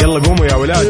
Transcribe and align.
يلا 0.00 0.20
قوموا 0.20 0.46
يا 0.46 0.54
ولاد. 0.54 0.86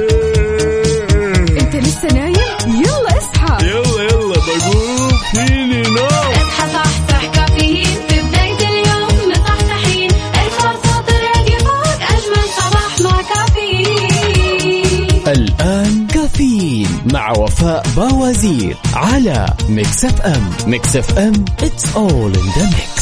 انت 1.61 1.77
لسه 1.77 2.09
نايم؟ 2.09 2.35
يلا 2.67 3.19
اصحى. 3.19 3.67
يلا 3.67 4.03
يلا 4.03 4.35
بقوم 4.35 5.11
فيني 5.31 5.83
نوم. 5.83 6.33
اصحى 6.33 6.73
صحصح 6.73 7.27
كافيين. 7.35 7.87
في 8.09 8.21
بداية 8.21 8.69
اليوم 8.69 9.31
مصحصحين. 9.31 10.11
الفرصة 10.11 11.01
تراك 11.07 11.63
فوق 11.63 12.03
أجمل 12.03 12.49
صباح 12.59 13.01
مع 13.01 13.23
كافيين. 13.23 15.23
الآن 15.29 16.07
كافيين 16.07 16.89
مع 17.13 17.33
وفاء 17.39 17.87
باوزير 17.97 18.77
على 18.95 19.47
Mix 19.69 20.05
FM. 20.05 20.51
Mix 20.67 20.97
FM 20.97 21.45
it's 21.63 21.85
all 21.97 22.33
in 22.41 22.47
the 22.57 22.67
mix. 22.77 22.96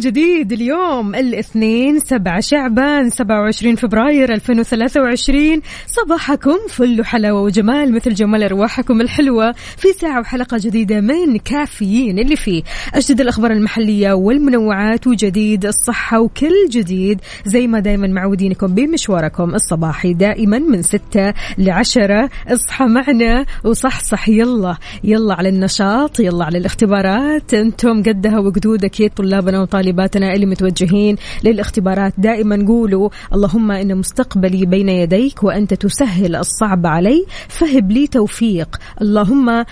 صباحو 0.00 0.37
جديد 0.48 0.60
اليوم 0.60 1.14
الاثنين 1.14 1.98
سبعة 1.98 2.40
شعبان 2.40 3.10
سبعة 3.10 3.40
وعشرين 3.40 3.76
فبراير 3.76 4.32
2023 4.32 5.60
صباحكم 5.86 6.56
فل 6.68 7.04
حلاوة 7.04 7.40
وجمال 7.40 7.94
مثل 7.94 8.14
جمال 8.14 8.42
أرواحكم 8.42 9.00
الحلوة 9.00 9.52
في 9.52 9.88
ساعة 9.92 10.20
وحلقة 10.20 10.58
جديدة 10.60 11.00
من 11.00 11.36
كافيين 11.36 12.18
اللي 12.18 12.36
فيه. 12.36 12.62
أجدد 12.94 13.20
الأخبار 13.20 13.50
المحلية 13.50 14.12
والمنوعات 14.12 15.06
وجديد 15.06 15.66
الصحة 15.66 16.20
وكل 16.20 16.68
جديد. 16.70 17.20
زي 17.44 17.66
ما 17.66 17.80
دايما 17.80 18.06
معودينكم 18.06 18.66
بمشواركم 18.66 19.54
الصباحي 19.54 20.14
دائما 20.14 20.58
من 20.58 20.82
ستة 20.82 21.34
لعشرة. 21.58 22.30
اصحى 22.48 22.84
معنا 22.84 23.46
وصحصح. 23.64 24.28
يلا 24.28 24.76
يلا 25.04 25.34
على 25.34 25.48
النشاط 25.48 26.20
يلا 26.20 26.44
على 26.44 26.58
الاختبارات. 26.58 27.54
أنتم 27.54 28.02
قدها 28.02 28.38
وقدود 28.38 28.84
أكيد 28.84 29.10
طلابنا 29.10 29.60
وطالباتنا 29.62 30.37
اللي 30.38 30.46
متوجهين 30.46 31.16
للاختبارات 31.44 32.12
دائما 32.18 32.64
قولوا 32.66 33.08
اللهم 33.32 33.70
إن 33.70 33.96
مستقبلي 33.96 34.66
بين 34.66 34.88
يديك 34.88 35.44
وأنت 35.44 35.74
تسهل 35.74 36.36
الصعب 36.36 36.86
علي 36.86 37.24
فهب 37.48 37.90
لي 37.92 38.06
توفيق. 38.06 38.76
اللهم 39.02 39.64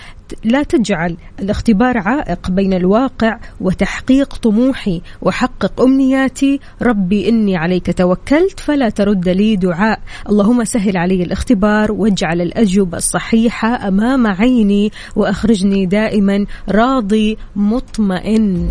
لا 0.43 0.63
تجعل 0.63 1.17
الاختبار 1.39 1.97
عائق 1.97 2.51
بين 2.51 2.73
الواقع 2.73 3.39
وتحقيق 3.61 4.35
طموحي 4.35 5.01
وحقق 5.21 5.81
أمنياتي. 5.81 6.59
ربي 6.81 7.29
إني 7.29 7.57
عليك 7.57 7.97
توكلت 7.97 8.59
فلا 8.59 8.89
ترد 8.89 9.29
لي 9.29 9.55
دعاء. 9.55 9.99
اللهم 10.29 10.63
سهل 10.63 10.97
علي 10.97 11.23
الاختبار 11.23 11.91
واجعل 11.91 12.41
الأجوبة 12.41 12.97
الصحيحة 12.97 13.87
أمام 13.87 14.27
عيني 14.27 14.91
وأخرجني 15.15 15.85
دائما 15.85 16.45
راضي 16.69 17.37
مطمئن. 17.55 18.69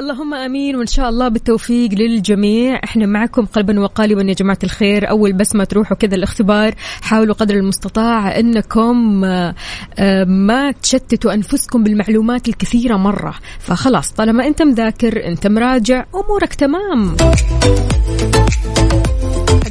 اللهم 0.00 0.34
آمين 0.34 0.76
وإن 0.76 0.86
شاء 0.86 1.08
الله 1.08 1.28
بالتوفيق 1.28 1.90
للجميع. 1.92 2.80
إحنا 2.84 3.06
معكم 3.06 3.46
قلبا 3.46 3.80
وقالبا 3.80 4.22
يا 4.22 4.34
جماعة 4.34 4.58
الخير. 4.64 5.10
أول 5.10 5.32
بس 5.32 5.54
ما 5.54 5.64
تروحوا 5.64 5.96
كذا 5.96 6.14
الاختبار 6.14 6.74
حاولوا 7.02 7.34
قدر 7.34 7.54
المستطاع 7.54 8.38
إنكم 8.38 9.24
آه، 9.24 9.54
آه، 9.98 10.24
ما 10.24 10.72
تشتتوا 10.72 11.34
أنفسكم 11.34 11.82
بالمعلومات 11.82 12.48
الكثيرة 12.48 12.96
مرة. 12.96 13.34
فخلاص 13.58 14.12
طالما 14.12 14.46
أنت 14.46 14.62
مذاكر 14.62 15.26
أنت 15.26 15.46
مراجع 15.46 16.04
أمورك 16.14 16.54
تمام. 16.54 17.16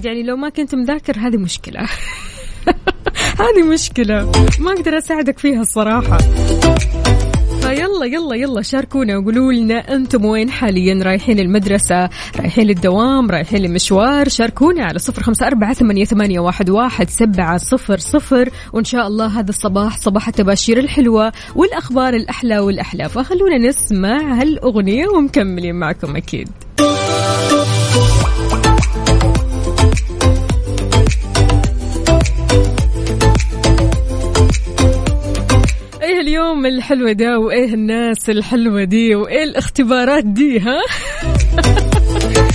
يعني 0.04 0.24
لو 0.24 0.36
ما 0.36 0.50
كنت 0.50 0.76
مذاكر 0.76 1.18
هذه 1.20 1.38
مشكلة. 1.38 1.82
هذه 3.46 3.64
مشكلة. 3.74 4.32
ما 4.60 4.72
أقدر 4.72 4.98
أساعدك 4.98 5.40
فيها 5.40 5.62
الصراحة. 5.62 6.18
فيلا 8.00 8.18
يلا 8.18 8.36
يلا 8.36 8.62
شاركونا 8.62 9.18
وقولوا 9.18 9.54
لنا 9.54 9.96
أنتم 9.96 10.26
وين 10.26 10.50
حاليا؟ 10.50 11.04
رايحين 11.04 11.40
المدرسة 11.40 12.10
رايحين 12.40 12.68
للدوام 12.68 13.32
رايحين 13.32 13.62
لمشوار 13.62 14.30
شاركونا 14.30 14.86
على 14.86 15.00
صفر 15.00 15.24
خمسة 15.24 15.48
أربعة 15.48 15.74
ثمانية, 15.74 16.06
ثمانية 16.06 16.40
واحد, 16.40 16.70
واحد 16.70 17.10
سبعة 17.10 17.58
صفر 17.58 17.98
صفر. 17.98 18.50
وإن 18.74 18.84
شاء 18.84 19.08
الله 19.08 19.40
هذا 19.40 19.50
الصباح 19.50 19.98
صباح 19.98 20.28
التباشير 20.28 20.80
الحلوة 20.80 21.32
والأخبار 21.56 22.14
الأحلى 22.14 22.60
والأحلى. 22.60 23.10
فخلونا 23.10 23.58
نسمع 23.58 24.42
هالأغنية 24.42 25.08
ومكملين 25.08 25.76
معكم 25.76 26.16
أكيد. 26.16 26.50
اليوم 36.30 36.66
الحلوة 36.66 37.12
ده 37.12 37.40
وإيه 37.40 37.74
الناس 37.74 38.30
الحلوة 38.30 38.84
دي 38.84 39.16
وإيه 39.16 39.44
الاختبارات 39.44 40.26
دي 40.26 40.60
ها؟ 40.60 40.82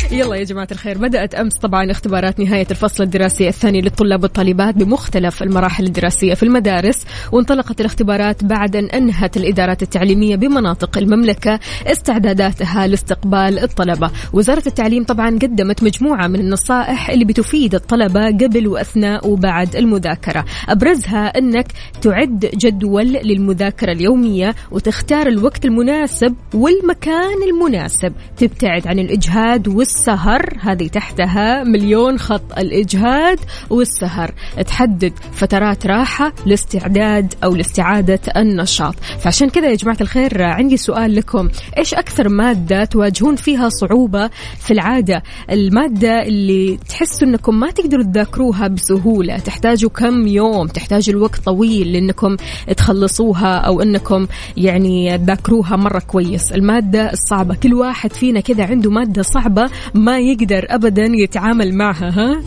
يلا 0.12 0.36
يا 0.36 0.44
جماعة 0.44 0.68
الخير 0.72 0.98
بدأت 0.98 1.34
أمس 1.34 1.52
طبعا 1.54 1.90
اختبارات 1.90 2.40
نهاية 2.40 2.66
الفصل 2.70 3.02
الدراسي 3.04 3.48
الثاني 3.48 3.80
للطلاب 3.80 4.22
والطالبات 4.22 4.74
بمختلف 4.74 5.42
المراحل 5.42 5.84
الدراسية 5.84 6.34
في 6.34 6.42
المدارس 6.42 7.04
وانطلقت 7.32 7.80
الاختبارات 7.80 8.44
بعد 8.44 8.76
أن 8.76 8.84
أنهت 8.84 9.36
الإدارات 9.36 9.82
التعليمية 9.82 10.36
بمناطق 10.36 10.98
المملكة 10.98 11.60
استعداداتها 11.86 12.86
لاستقبال 12.86 13.58
الطلبة. 13.58 14.10
وزارة 14.32 14.62
التعليم 14.66 15.04
طبعا 15.04 15.30
قدمت 15.30 15.82
مجموعة 15.82 16.26
من 16.26 16.40
النصائح 16.40 17.10
اللي 17.10 17.24
بتفيد 17.24 17.74
الطلبة 17.74 18.26
قبل 18.26 18.68
وأثناء 18.68 19.28
وبعد 19.28 19.76
المذاكرة. 19.76 20.44
أبرزها 20.68 21.38
أنك 21.38 21.66
تعد 22.02 22.50
جدول 22.54 23.06
للمذاكرة 23.06 23.92
اليومية 23.92 24.54
وتختار 24.70 25.26
الوقت 25.26 25.64
المناسب 25.64 26.34
والمكان 26.54 27.42
المناسب. 27.48 28.12
تبتعد 28.36 28.86
عن 28.86 28.98
الإجهاد 28.98 29.68
والسهر 29.94 30.58
هذه 30.60 30.86
تحتها 30.86 31.64
مليون 31.64 32.18
خط 32.18 32.58
الإجهاد 32.58 33.38
والسهر. 33.70 34.34
تحدد 34.66 35.12
فترات 35.32 35.86
راحة 35.86 36.32
لاستعداد 36.46 37.34
أو 37.44 37.54
لاستعادة 37.54 38.20
النشاط. 38.36 38.94
فعشان 39.20 39.50
كذا 39.50 39.70
يا 39.70 39.74
جماعة 39.74 39.96
الخير 40.00 40.42
عندي 40.42 40.76
سؤال 40.76 41.14
لكم. 41.14 41.48
إيش 41.78 41.94
أكثر 41.94 42.28
مادة 42.28 42.84
تواجهون 42.84 43.36
فيها 43.36 43.68
صعوبة 43.68 44.30
في 44.58 44.70
العادة؟ 44.70 45.22
المادة 45.50 46.22
اللي 46.22 46.78
تحسوا 46.88 47.28
أنكم 47.28 47.60
ما 47.60 47.70
تقدروا 47.70 48.04
تذاكروها 48.04 48.68
بسهولة. 48.68 49.38
تحتاجوا 49.38 49.90
كم 49.90 50.26
يوم؟ 50.26 50.66
تحتاجوا 50.66 51.14
الوقت 51.14 51.40
طويل 51.44 51.92
لأنكم 51.92 52.36
تخلصوها 52.76 53.56
أو 53.56 53.82
أنكم 53.82 54.26
يعني 54.56 55.18
تذاكروها 55.18 55.76
مرة 55.76 55.98
كويس. 55.98 56.52
المادة 56.52 57.12
الصعبة. 57.12 57.54
كل 57.54 57.74
واحد 57.74 58.12
فينا 58.12 58.40
كذا 58.40 58.66
عنده 58.66 58.90
مادة 58.90 59.22
صعبة 59.22 59.70
ما 59.94 60.18
يقدر 60.18 60.66
أبدا 60.70 61.04
يتعامل 61.04 61.74
معها 61.74 62.08
ها؟ 62.08 62.42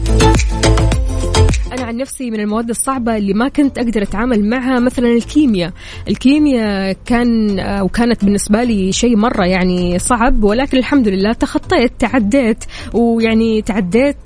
أنا 1.74 1.84
عن 1.84 1.98
نفسي 1.98 2.32
من 2.32 2.40
المواد 2.40 2.70
الصعبة 2.70 3.18
اللي 3.18 3.34
ما 3.34 3.50
كنت 3.50 3.78
أقدر 3.78 4.02
أتعامل 4.02 4.50
معها 4.50 4.80
مثلا 4.80 5.08
الكيمياء. 5.08 5.72
الكيمياء 6.08 6.98
كان 7.06 7.60
أو 7.60 7.88
كانت 7.88 8.26
بالنسبة 8.26 8.64
لي 8.64 8.92
شيء 8.92 9.16
مرة 9.18 9.46
يعني 9.46 10.00
صعب 10.00 10.44
ولكن 10.44 10.78
الحمد 10.78 11.08
لله 11.08 11.34
تخطيت 11.34 11.92
تعديت 12.00 12.64
ويعني 12.94 13.62
تعديت 13.62 14.18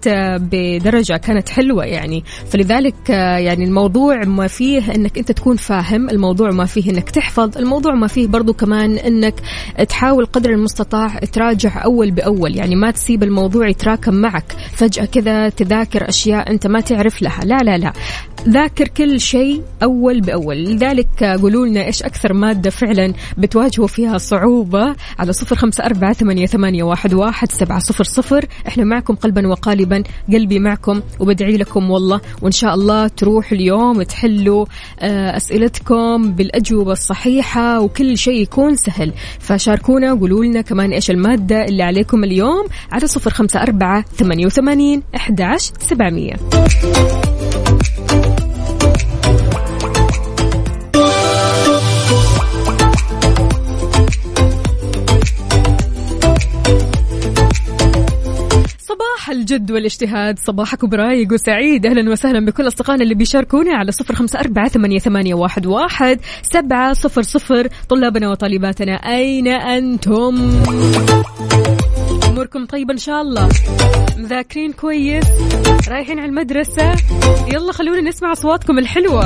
بدرجة 0.52 1.18
كانت 1.18 1.50
حلوة 1.50 1.86
يعني. 1.86 2.24
فلذلك 2.52 3.10
يعني 3.10 3.66
الموضوع 3.66 4.26
ما 4.26 4.48
فيه 4.48 4.96
أنك 4.96 5.18
أنت 5.18 5.32
تكون 5.32 5.56
فاهم 5.56 6.10
الموضوع 6.10 6.52
ما 6.52 6.66
فيه 6.66 6.92
أنك 6.92 7.10
تحفظ 7.10 7.58
الموضوع 7.58 7.96
ما 7.96 8.08
فيه 8.08 8.28
برضو 8.28 8.54
كمان 8.54 8.96
أنك 8.98 9.36
تحاول 9.90 10.26
قدر 10.26 10.50
المستطاع 10.50 11.20
تراجع 11.20 11.84
أول 11.84 12.12
بأول. 12.12 12.56
يعني 12.56 12.76
ما 12.76 12.92
تسيب 12.92 13.24
الموضوع 13.24 13.68
يتراكم 13.70 14.14
معك. 14.14 14.56
فجأة 14.72 15.06
كذا 15.06 15.50
تذاكر 15.50 16.10
أشياء 16.10 16.52
أنت 16.52 16.68
ما 16.68 16.80
تعرف 16.80 17.22
لها 17.22 17.31
كلها 17.32 17.46
لا 17.46 17.64
لا 17.64 17.78
لا. 17.78 17.94
ذاكر 18.50 18.88
كل 18.88 19.20
شيء 19.20 19.64
أول 19.84 20.22
بأول. 20.22 20.64
لذلك 20.64 21.24
قولوا 21.24 21.68
لنا 21.68 21.86
إيش 21.86 22.04
أكثر 22.04 22.34
مادة 22.34 22.70
فعلا 22.70 23.14
بتواجهوا 23.38 23.88
فيها 23.88 24.18
صعوبة 24.18 24.96
على 25.20 25.34
صفر 25.34 25.56
خمسة 25.56 25.86
أربعة 25.86 26.14
ثمانية, 26.14 26.46
ثمانية 26.46 26.84
واحد, 26.84 27.14
واحد 27.14 27.52
سبعة 27.52 27.80
صفر 27.80 28.04
صفر. 28.04 28.46
إحنا 28.68 28.84
معكم 28.84 29.16
قلبا 29.16 29.48
وقالبا 29.48 30.04
قلبي 30.34 30.60
معكم 30.60 31.02
وبدعي 31.20 31.58
لكم 31.58 31.92
والله. 31.92 32.22
وإن 32.42 32.52
شاء 32.52 32.74
الله 32.74 33.08
تروح 33.08 33.52
اليوم 33.52 34.04
تحلوا 34.04 34.66
آه، 35.00 35.38
أسئلتكم 35.38 36.32
بالأجوبة 36.32 36.92
الصحيحة 36.92 37.80
وكل 37.82 38.18
شيء 38.18 38.42
يكون 38.42 38.76
سهل. 38.76 39.14
فشاركونا 39.40 40.14
قولوا 40.14 40.46
لنا 40.46 40.62
كمان 40.62 40.92
إيش 40.92 41.12
المادة 41.12 41.66
اللي 41.66 41.84
عليكم 41.84 42.24
اليوم 42.24 42.66
على 42.92 43.08
صفر 43.08 43.30
خمسة 43.30 43.62
أربعة 43.62 44.06
ثمانية 44.18 44.46
وثمانين 44.46 45.04
أحد 45.16 45.42
سبعمية. 45.80 46.36
صباح 46.52 47.21
الجد 59.52 59.72
والاجتهاد 59.72 60.40
صباحكم 60.40 60.88
برايق 60.90 61.34
وسعيد. 61.34 61.86
أهلا 61.86 62.12
وسهلا 62.12 62.46
بكل 62.46 62.68
أصدقائنا 62.68 63.04
اللي 63.04 63.16
بيشاركونا 63.16 63.76
على 63.76 63.92
صفر 63.92 64.16
خمسة 64.16 64.40
أربعة 64.40 64.68
ثمانية, 64.68 65.00
ثمانية 65.00 65.34
واحد, 65.34 65.66
واحد. 65.66 66.20
سبعة 66.42 66.94
صفر 66.94 67.22
صفر 67.22 67.68
طلابنا 67.90 68.30
وطالباتنا 68.30 68.94
أين 68.94 69.48
أنتم؟ 69.48 70.52
أموركم 72.32 72.66
طيبة 72.66 72.94
إن 72.94 72.98
شاء 72.98 73.22
الله. 73.22 73.50
مذاكرين 74.18 74.74
كويس 74.74 75.26
رايحين 75.88 76.20
على 76.20 76.30
المدرسة. 76.30 76.96
يلا 77.54 77.72
خلونا 77.72 78.02
نسمع 78.02 78.32
أصواتكم 78.32 78.80
الحلوة. 78.80 79.26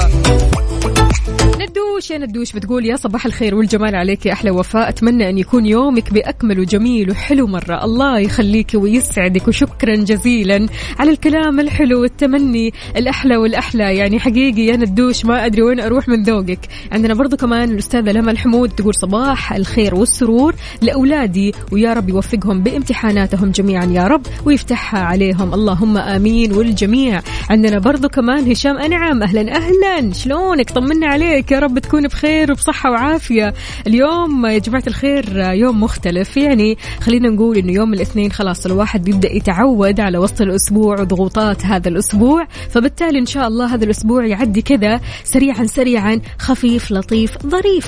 ندوش 1.30 2.12
يا 2.12 2.18
ندوش 2.18 2.54
بتقول 2.54 2.86
يا 2.86 2.95
صباح 2.95 3.25
الخير 3.25 3.56
والجمال 3.56 3.95
عليك 3.95 4.25
يا 4.25 4.33
أحلى 4.33 4.51
وفاء. 4.51 4.89
أتمنى 4.89 5.30
أن 5.30 5.38
يكون 5.38 5.66
يومك 5.66 6.13
بأكمل 6.13 6.60
وجميل 6.60 7.12
وحلو 7.12 7.48
مرة. 7.48 7.83
الله 7.83 8.19
يخليك 8.19 8.72
ويسعدك 8.75 9.48
وشكرا 9.48 9.95
جزيلا 9.95 10.68
على 11.00 11.12
الكلام 11.12 11.60
الحلو 11.60 12.01
والتمني 12.01 12.74
الأحلى 12.98 13.38
والأحلى. 13.38 13.98
يعني 13.98 14.19
حقيقي 14.19 14.62
يا 14.62 14.75
ندوش 14.75 15.25
ما 15.25 15.45
أدري 15.45 15.62
وين 15.62 15.80
أروح 15.80 16.07
من 16.07 16.24
ذوقك. 16.24 16.60
عندنا 16.92 17.13
برضو 17.13 17.38
كمان 17.38 17.72
الأستاذة 17.72 18.12
لما 18.12 18.31
الحمود 18.31 18.69
تقول 18.69 18.94
صباح 18.95 19.54
الخير 19.54 19.95
والسرور 19.95 20.56
لأولادي 20.81 21.54
ويا 21.72 21.94
رب 21.94 22.10
يوفقهم 22.10 22.63
بامتحاناتهم 22.63 23.51
جميعا 23.51 23.86
يا 23.86 24.04
رب 24.04 24.22
ويفتحها 24.45 25.00
عليهم. 25.00 25.54
اللهم 25.54 25.98
آمين 25.98 26.51
والجميع. 26.54 27.22
عندنا 27.50 27.80
برضو 27.80 28.10
كمان 28.10 28.51
هشام 28.51 28.77
أنعم 28.77 29.24
أهلا 29.24 29.56
أهلا. 29.56 30.13
شلونك؟ 30.13 30.69
طمنا 30.69 31.14
عليك. 31.15 31.51
يا 31.51 31.59
رب 31.59 31.79
تكون 31.79 32.07
بخير 32.07 32.51
وبصحة 32.51 32.91
وعافية. 32.91 33.53
اليوم 33.88 34.45
يا 34.45 34.57
جماعة 34.57 34.83
الخير 34.88 35.38
يوم 35.38 35.83
مختلف. 35.83 36.38
يعني 36.38 36.77
خلينا 37.01 37.29
نقول 37.29 37.57
إنه 37.57 37.71
يوم 37.71 37.94
الاثنين 37.94 38.31
خلاص 38.31 38.65
الواحد 38.65 39.03
بيبدأ 39.03 39.33
يتعود 39.33 40.00
على 40.00 40.17
وسط 40.17 40.41
الأسبوع 40.41 41.01
وضغوطات 41.01 41.65
هذا 41.65 41.89
الأسبوع. 41.89 42.47
فبالتالي 42.69 43.19
إن 43.19 43.25
شاء 43.25 43.47
الله 43.47 43.73
هذا 43.73 43.85
الأسبوع 43.85 44.25
يعدي 44.25 44.62
كذا 44.62 45.01
سريعا 45.23 45.65
سريعا 45.65 46.21
خفيف 46.39 46.91
لطيف 46.91 47.38
ظريف. 47.47 47.88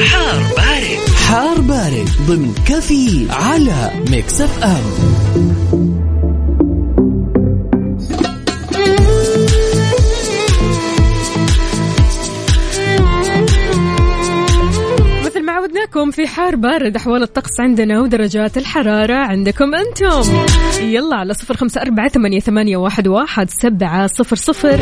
حار 0.00 0.42
بارد. 0.56 1.02
حار 1.26 1.60
بارد 1.60 2.08
ضمن 2.26 2.54
كافيين 2.66 3.26
على 3.30 3.90
Mix 4.10 4.40
FM. 4.40 5.21
عودناكم 15.96 16.10
في 16.10 16.26
حار 16.26 16.56
بارد 16.56 16.96
أحوال 16.96 17.22
الطقس 17.22 17.60
عندنا 17.60 18.00
ودرجات 18.00 18.56
الحرارة 18.56 19.14
عندكم 19.14 19.74
أنتم. 19.74 20.22
يلا 20.80 21.16
على 21.16 21.34
صفر 21.34 21.56
خمسة 21.56 21.82
أربعة 21.82 22.08
ثمانية 22.40 22.76
واحد, 22.76 23.08
واحد 23.08 23.50
سبعة 23.50 24.06
صفر 24.06 24.36
صفر. 24.36 24.80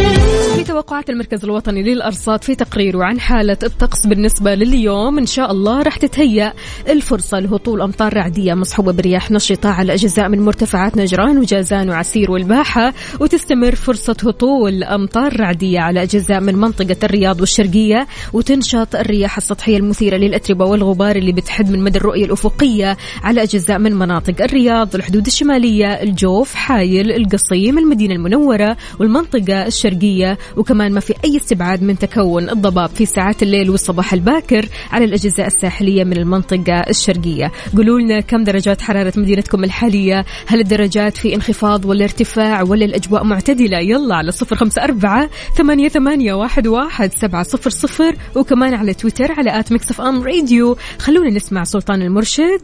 في 0.61 0.67
توقعات 0.67 1.11
المركز 1.11 1.45
الوطني 1.45 1.83
للأرصاد 1.83 2.45
في 2.45 2.55
تقريره 2.55 3.05
عن 3.05 3.21
حالة 3.21 3.57
الطقس 3.63 4.07
بالنسبة 4.07 4.55
لليوم 4.55 5.19
إن 5.19 5.27
شاء 5.27 5.51
الله 5.53 5.83
راح 5.83 5.97
تتهيأ 5.97 6.53
الفرصة 6.89 7.39
لهطول 7.41 7.81
أمطار 7.83 8.15
رعدية 8.15 8.55
مصحوبة 8.55 8.93
برياح 8.93 9.31
نشطة 9.31 9.69
على 9.69 9.95
أجزاء 9.95 10.29
من 10.29 10.41
مرتفعات 10.41 10.97
نجران 10.97 11.39
وجازان 11.39 11.91
وعسير 11.91 12.31
والباحة 12.31 12.95
وتستمر 13.21 13.75
فرصة 13.75 14.17
هطول 14.25 14.85
أمطار 14.85 15.41
رعدية 15.41 15.81
على 15.81 16.03
أجزاء 16.03 16.41
من 16.41 16.55
منطقة 16.57 16.97
الرياض 17.03 17.41
والشرقية 17.41 18.07
وتنشط 18.33 18.97
الرياح 18.97 19.37
السطحية 19.37 19.77
المثيرة 19.77 20.17
للأتربة 20.17 20.65
والغبار 20.65 21.17
اللي 21.17 21.33
بتحد 21.33 21.71
من 21.71 21.85
مدى 21.85 21.99
الرؤية 21.99 22.25
الأفقية 22.25 22.97
على 23.23 23.43
أجزاء 23.43 23.79
من 23.79 23.95
مناطق 23.95 24.43
الرياض 24.43 24.95
الحدود 24.95 25.27
الشمالية 25.27 25.87
الجوف 25.87 26.55
حايل 26.55 27.13
القصيم 27.13 27.79
المدينة 27.79 28.15
المنورة 28.15 28.77
والمنطقة 28.99 29.67
الشرقية 29.67 30.39
وكمان 30.57 30.93
ما 30.93 31.01
في 31.01 31.15
أي 31.25 31.37
استبعاد 31.37 31.83
من 31.83 31.99
تكون 31.99 32.51
الضباب 32.51 32.89
في 32.89 33.07
ساعات 33.07 33.43
الليل 33.43 33.71
والصباح 33.71 34.13
الباكر 34.13 34.69
على 34.91 35.05
الأجزاء 35.05 35.47
الساحلية 35.47 36.05
من 36.05 36.17
المنطقة 36.17 36.81
الشرقية. 36.91 37.53
قولوا 37.77 38.01
لنا 38.01 38.21
كم 38.21 38.45
درجات 38.45 38.83
حرارة 38.83 39.13
مدينتكم 39.17 39.65
الحالية؟ 39.65 40.25
هل 40.47 40.61
الدرجات 40.61 41.17
في 41.17 41.35
انخفاض 41.35 41.85
ولا 41.85 42.05
ارتفاع 42.05 42.63
ولا 42.63 42.85
الأجواء 42.85 43.25
معتدلة؟ 43.25 43.79
يلا 43.79 44.17
على 44.17 44.33
صفر 44.33 44.57
خمسة 44.57 44.85
أربعة 44.85 45.31
ثمانية, 45.57 45.89
ثمانية 45.89 46.35
واحد, 46.35 46.67
واحد 46.67 47.13
سبعة 47.15 47.43
صفر 47.43 47.71
صفر 47.71 48.17
وكمان 48.37 48.75
على 48.75 48.95
تويتر 48.95 49.33
على 49.33 49.61
at 49.61 49.73
Mix 49.73 50.01
FM 50.01 50.23
Radio. 50.23 50.77
خلونا 50.99 51.31
نسمع 51.31 51.65
سلطان 51.65 52.03
المرشد. 52.03 52.63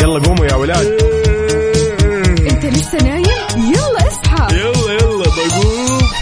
يلا 0.00 0.18
قوموا 0.18 0.46
يا 0.46 0.54
ولاد. 0.54 0.86
أنت 2.50 2.64
لسه 2.64 2.98
نايم؟ 2.98 3.24
يلا 3.56 4.08
اصحى. 4.08 4.56
يلا. 4.56 4.83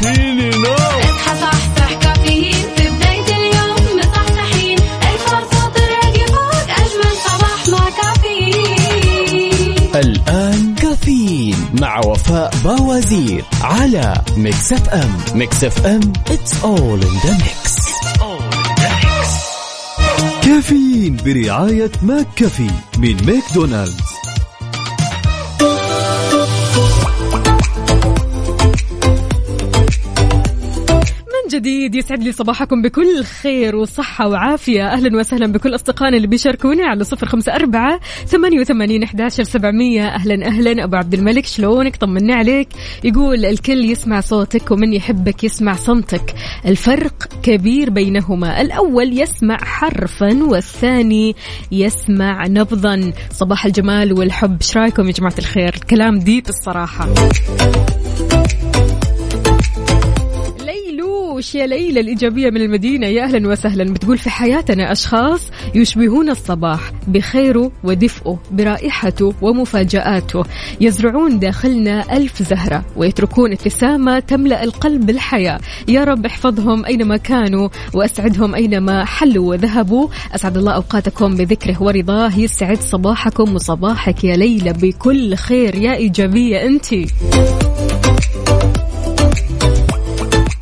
فيني 0.03 0.51
نوم 0.51 1.03
اصحى 1.03 1.41
صحصح 1.41 1.93
كافيين 1.95 2.55
في 2.77 2.91
بداية 2.91 3.37
اليوم 3.37 3.99
مصحصحين. 3.99 4.79
الفرصة 4.79 5.69
تراقي 5.75 6.27
فوق 6.27 6.71
أجمل 6.71 7.15
صباح 7.25 7.69
مع 7.69 7.91
كافيين. 7.91 9.91
الآن 9.95 10.75
كافيين 10.75 11.57
مع 11.81 11.99
وفاء 11.99 12.55
باوزير 12.65 13.45
على 13.63 14.15
Mix 14.37 14.73
FM 14.73 15.17
Mix 15.35 15.65
FM 15.65 16.13
it's 16.31 16.53
all 16.65 17.01
in 17.07 17.15
the 17.27 17.35
mix. 17.45 17.73
كافيين 20.45 21.17
برعاية 21.17 21.91
McCafé 22.03 22.71
من 22.99 23.17
ماكدونالدز. 23.27 24.12
جديد 31.63 31.95
يسعد 31.95 32.23
لي 32.23 32.33
صباحكم 32.33 32.83
بكل 32.83 33.25
خير 33.25 33.77
وصحة 33.77 34.29
وعافية. 34.29 34.87
أهلا 34.87 35.19
وسهلا 35.19 35.53
بكل 35.53 35.75
أصدقائنا 35.75 36.17
اللي 36.17 36.27
بيشاركونا 36.27 36.87
على 36.87 37.05
صفر 37.05 37.27
خمسة 37.27 37.55
أربعة 37.55 38.01
ثمانية 38.27 38.61
وثمانين 38.61 39.03
أحداشر 39.03 39.43
سبعمية. 39.43 40.09
أهلا 40.09 40.47
أهلا. 40.47 40.85
أبو 40.85 40.97
عبد 40.97 41.15
الملك 41.15 41.47
شلونك؟ 41.47 41.97
طمنا 41.97 42.35
عليك. 42.35 42.69
يقول 43.05 43.45
الكل 43.45 43.85
يسمع 43.85 44.21
صوتك 44.21 44.71
ومن 44.71 44.93
يحبك 44.93 45.45
يسمع 45.45 45.75
صمتك. 45.75 46.35
الفرق 46.67 47.29
كبير 47.43 47.91
بينهما. 47.91 48.61
الأول 48.61 49.21
يسمع 49.21 49.57
حرفا 49.57 50.45
والثاني 50.45 51.37
يسمع 51.73 52.47
نبضا. 52.47 53.13
صباح 53.31 53.67
الجمال 53.67 54.13
والحب. 54.13 54.57
إيش 54.61 54.77
رأيكم 54.77 55.07
يا 55.07 55.13
جماعة 55.13 55.35
الخير؟ 55.39 55.75
كلام 55.91 56.19
ديب 56.19 56.49
الصراحة. 56.49 57.09
يا 61.55 61.67
ليلى 61.67 62.01
الإيجابية 62.01 62.51
من 62.51 62.57
المدينة. 62.61 63.07
يا 63.07 63.25
أهلا 63.25 63.49
وسهلا. 63.49 63.93
بتقول 63.93 64.19
في 64.19 64.31
حياتنا 64.31 64.93
أشخاص 64.93 65.51
يشبهون 65.75 66.31
الصباح 66.31 66.93
بخيره 67.09 67.73
ودفئه 67.85 68.39
برائحته 68.51 69.35
ومفاجآته. 69.43 70.45
يزرعون 70.81 71.39
داخلنا 71.39 72.17
ألف 72.17 72.43
زهرة 72.43 72.85
ويتركون 72.97 73.53
ابتسامة 73.53 74.19
تملأ 74.19 74.65
القلب 74.65 75.07
بالحياة. 75.07 75.61
يا 75.89 76.05
رب 76.05 76.27
احفظهم 76.27 76.85
أينما 76.85 77.17
كانوا 77.17 77.69
وأسعدهم 77.95 78.55
أينما 78.55 79.05
حلوا 79.05 79.51
وذهبوا. 79.51 80.09
أسعد 80.35 80.57
الله 80.57 80.73
أوقاتكم 80.73 81.37
بذكره 81.37 81.83
ورضاه. 81.83 82.39
يسعد 82.39 82.81
صباحكم 82.81 83.55
وصباحك 83.55 84.25
يا 84.25 84.37
ليلى 84.37 84.73
بكل 84.73 85.35
خير. 85.35 85.75
يا 85.75 85.95
إيجابية 85.95 86.67
أنتِ. 86.67 86.95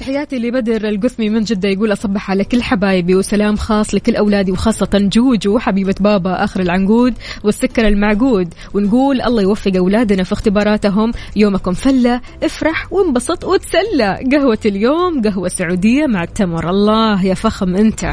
تحياتي 0.00 0.38
لبدر 0.38 0.88
القثمي 0.88 1.30
من 1.30 1.44
جدة 1.44 1.68
يقول 1.68 1.92
أصبح 1.92 2.30
على 2.30 2.44
كل 2.44 2.62
حبايبي 2.62 3.14
وسلام 3.14 3.56
خاص 3.56 3.94
لكل 3.94 4.16
أولادي 4.16 4.52
وخاصة 4.52 4.88
جوجو 4.94 5.58
حبيبة 5.58 5.94
بابا 6.00 6.44
آخر 6.44 6.60
العنقود 6.60 7.14
والسكر 7.44 7.88
المعقود. 7.88 8.54
ونقول 8.74 9.20
الله 9.20 9.42
يوفق 9.42 9.76
أولادنا 9.76 10.22
في 10.22 10.32
اختباراتهم. 10.32 11.12
يومكم 11.36 11.72
فلة 11.72 12.20
افرح 12.42 12.92
وانبسط 12.92 13.44
وتسلى. 13.44 14.18
قهوة 14.32 14.58
اليوم 14.66 15.22
قهوة 15.22 15.48
سعودية 15.48 16.06
مع 16.06 16.22
التمر 16.22 16.70
الله. 16.70 17.24
يا 17.24 17.34
فخم 17.34 17.76
أنت. 17.76 18.12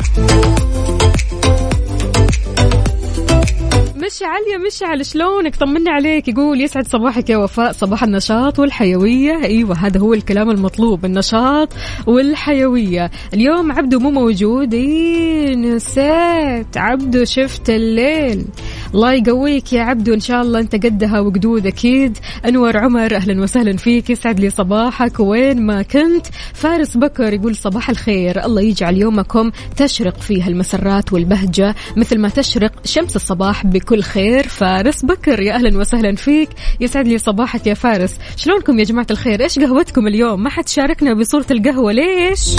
مشعل 4.07 4.41
يا 4.53 4.57
مشعل 4.57 5.05
شلونك؟ 5.05 5.55
طمنا 5.55 5.91
عليك. 5.91 6.27
يقول 6.27 6.61
يسعد 6.61 6.87
صباحك 6.87 7.29
يا 7.29 7.37
وفاء. 7.37 7.71
صباح 7.71 8.03
النشاط 8.03 8.59
والحيوية. 8.59 9.43
أيوة 9.43 9.75
هذا 9.77 9.99
هو 9.99 10.13
الكلام 10.13 10.49
المطلوب 10.49 11.05
النشاط 11.05 11.69
والحيوية. 12.07 13.11
اليوم 13.33 13.71
عبده 13.71 13.99
مو 13.99 14.11
موجود. 14.11 14.73
إيه 14.73 15.55
نسيت. 15.55 16.77
عبده 16.77 17.23
شفت 17.23 17.69
الليل. 17.69 18.45
الله 18.93 19.13
يقويك 19.13 19.73
يا 19.73 19.81
عبدو. 19.81 20.13
إن 20.13 20.19
شاء 20.19 20.41
الله 20.41 20.59
أنت 20.59 20.85
قدها 20.85 21.19
وقدود 21.19 21.67
أكيد. 21.67 22.17
أنور 22.45 22.77
عمر 22.77 23.15
أهلا 23.15 23.41
وسهلا 23.41 23.77
فيك. 23.77 24.09
يسعد 24.09 24.39
لي 24.39 24.49
صباحك. 24.49 25.19
وين 25.19 25.65
ما 25.65 25.81
كنت. 25.81 26.25
فارس 26.53 26.97
بكر 26.97 27.33
يقول 27.33 27.55
صباح 27.55 27.89
الخير. 27.89 28.45
الله 28.45 28.61
يجعل 28.61 28.97
يومكم 28.97 29.51
تشرق 29.77 30.17
فيه 30.19 30.47
المسرات 30.47 31.13
والبهجة. 31.13 31.75
مثل 31.97 32.19
ما 32.19 32.29
تشرق 32.29 32.71
شمس 32.85 33.15
الصباح 33.15 33.65
بكل 33.65 34.01
خير. 34.01 34.47
فارس 34.47 35.05
بكر 35.05 35.39
يا 35.39 35.53
أهلا 35.53 35.77
وسهلا 35.77 36.15
فيك. 36.15 36.49
يسعد 36.79 37.07
لي 37.07 37.17
صباحك 37.17 37.67
يا 37.67 37.73
فارس. 37.73 38.15
شلونكم 38.35 38.79
يا 38.79 38.83
جماعة 38.83 39.07
الخير؟ 39.11 39.43
إيش 39.43 39.59
قهوتكم 39.59 40.07
اليوم؟ 40.07 40.43
ما 40.43 40.49
حد 40.49 40.69
شاركنا 40.69 41.13
بصورة 41.13 41.45
القهوة. 41.51 41.91
ليش؟ 41.91 42.55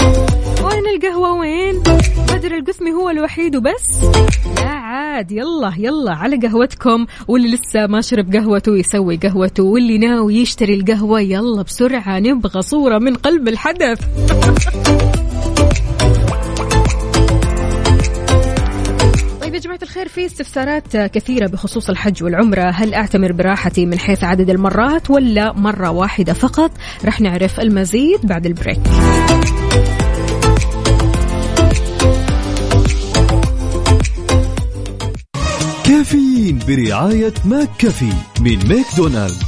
وين 0.63 0.83
القهوة 0.95 1.33
وين؟ 1.33 1.79
بدر 2.33 2.57
القثمي 2.57 2.91
هو 2.91 3.09
الوحيد 3.09 3.55
وبس. 3.55 4.03
لا 4.57 4.69
عاد 4.69 5.31
يلا 5.31 5.73
يلا. 5.77 6.18
على 6.19 6.37
قهوتكم 6.47 7.05
واللي 7.27 7.47
لسه 7.47 7.87
ما 7.87 8.01
شرب 8.01 8.35
قهوته 8.35 8.77
يسوي 8.77 9.17
قهوته 9.17 9.63
واللي 9.63 9.97
ناوي 9.97 10.35
يشتري 10.35 10.73
القهوة 10.73 11.21
يلا 11.21 11.61
بسرعة 11.61 12.19
نبغى 12.19 12.61
صورة 12.61 12.97
من 12.97 13.15
قلب 13.15 13.47
الحدث. 13.47 13.99
طيب 19.41 19.53
يا 19.53 19.59
جماعة 19.59 19.79
الخير 19.81 20.07
في 20.07 20.25
استفسارات 20.25 20.97
كثيرة 20.97 21.47
بخصوص 21.47 21.89
الحج 21.89 22.23
والعمرة. 22.23 22.69
هل 22.69 22.93
أعتمر 22.93 23.31
براحتي 23.31 23.85
من 23.85 23.99
حيث 23.99 24.23
عدد 24.23 24.49
المرات 24.49 25.09
ولا 25.09 25.53
مرة 25.53 25.89
واحدة 25.89 26.33
فقط؟ 26.33 26.71
رح 27.05 27.21
نعرف 27.21 27.59
المزيد 27.59 28.19
بعد 28.23 28.45
ال 28.45 28.50
break. 28.50 28.79
كافيين 35.99 36.59
برعاية 36.67 37.33
McCafé 37.45 38.13
من 38.41 38.57
ماكدونالدز. 38.67 39.41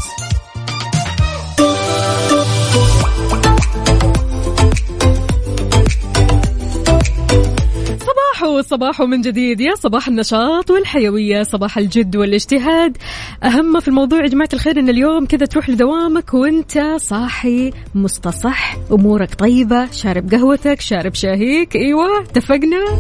صباحو 7.99 8.61
صباحو 8.61 9.05
من 9.05 9.21
جديد. 9.21 9.61
يا 9.61 9.75
صباح 9.75 10.07
النشاط 10.07 10.71
والحيوية 10.71 11.43
صباح 11.43 11.77
الجد 11.77 12.15
والاجتهاد. 12.15 12.97
أهم 13.43 13.79
في 13.79 13.87
الموضوع 13.87 14.23
يا 14.23 14.27
جماعة 14.27 14.49
الخير 14.53 14.79
أن 14.79 14.89
اليوم 14.89 15.25
كذا 15.25 15.45
تروح 15.45 15.69
لدوامك 15.69 16.33
وأنت 16.33 16.95
صاحي 16.97 17.71
مستصح 17.95 18.77
أمورك 18.91 19.35
طيبة 19.35 19.91
شارب 19.91 20.31
قهوتك 20.31 20.81
شارب 20.81 21.15
شاهيك. 21.15 21.75
أيوة 21.75 22.21
اتفقنا؟ 22.21 22.99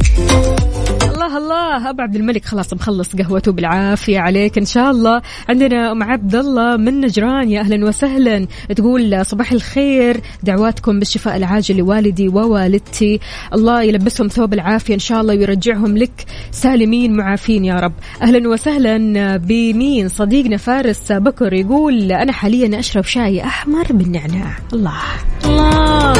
الله 1.21 1.37
الله. 1.37 1.89
ابو 1.89 2.01
عبد 2.01 2.15
الملك 2.15 2.45
خلاص 2.45 2.73
مخلص 2.73 3.15
قهوته 3.15 3.51
بالعافية 3.51 4.19
عليك. 4.19 4.57
إن 4.57 4.65
شاء 4.65 4.91
الله 4.91 5.21
عندنا 5.49 5.91
أم 5.91 6.03
عبد 6.03 6.35
الله 6.35 6.77
من 6.77 7.01
نجران. 7.01 7.49
يا 7.49 7.59
أهلا 7.59 7.85
وسهلا. 7.85 8.47
تقول 8.75 9.25
صباح 9.25 9.51
الخير. 9.51 10.21
دعواتكم 10.43 10.99
بالشفاء 10.99 11.37
العاجل 11.37 11.77
لوالدي 11.77 12.27
ووالدتي. 12.27 13.19
الله 13.53 13.83
يلبسهم 13.83 14.27
ثوب 14.27 14.53
العافية. 14.53 14.93
إن 14.93 14.99
شاء 14.99 15.21
الله 15.21 15.35
ويرجعهم 15.35 15.97
لك 15.97 16.25
سالمين 16.51 17.17
معافين 17.17 17.65
يا 17.65 17.79
رب. 17.79 17.93
أهلا 18.21 18.49
وسهلا. 18.49 19.37
بمين؟ 19.37 20.07
صديقنا 20.07 20.57
فارس 20.57 21.11
بكر 21.11 21.53
يقول 21.53 22.11
أنا 22.11 22.31
حاليا 22.31 22.79
أشرب 22.79 23.03
شاي 23.03 23.43
أحمر 23.43 23.85
بالنعناع. 23.89 24.57
الله. 24.73 25.01
الله. 25.45 26.13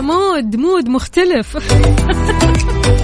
mood 0.00 0.56
mood 0.56 0.88
مختلف. 0.88 1.56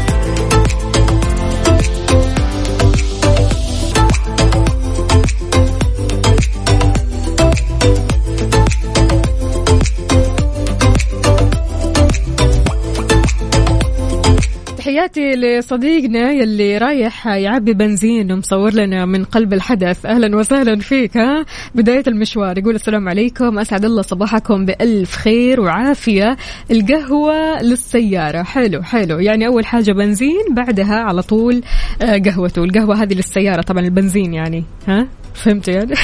تحياتي 15.01 15.33
لصديقنا 15.33 16.33
يلي 16.33 16.79
رايح 16.79 17.27
يعبي 17.27 17.73
بنزين 17.73 18.33
ومصور 18.33 18.75
لنا 18.75 19.05
من 19.07 19.25
قلب 19.25 19.53
الحدث. 19.53 20.07
أهلا 20.07 20.37
وسهلا 20.37 20.79
فيك 20.79 21.17
ها؟ 21.17 21.45
بداية 21.75 22.03
المشوار 22.07 22.59
يقول 22.59 22.75
السلام 22.75 23.09
عليكم. 23.09 23.59
أسعد 23.59 23.85
الله 23.85 24.03
صباحكم 24.03 24.65
بألف 24.65 25.17
خير 25.17 25.61
وعافية. 25.61 26.37
القهوة 26.71 27.63
للسيارة. 27.63 28.43
حلو 28.43 28.83
حلو. 28.83 29.19
يعني 29.19 29.47
أول 29.47 29.67
حاجة 29.67 29.93
بنزين 29.93 30.55
بعدها 30.55 30.97
على 30.97 31.23
طول 31.23 31.63
آه، 32.03 32.19
قهوته. 32.19 32.65
القهوة 32.65 33.03
هذه 33.03 33.15
للسيارة 33.15 33.63
طبعا 33.63 33.83
البنزين 33.83 34.35
يعني 34.35 34.65
ها؟ 34.89 35.09
فهمت 35.35 35.69
يعني؟ 35.69 35.95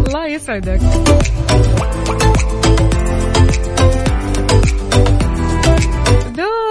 الله 0.06 0.26
يسعدك. 0.26 0.80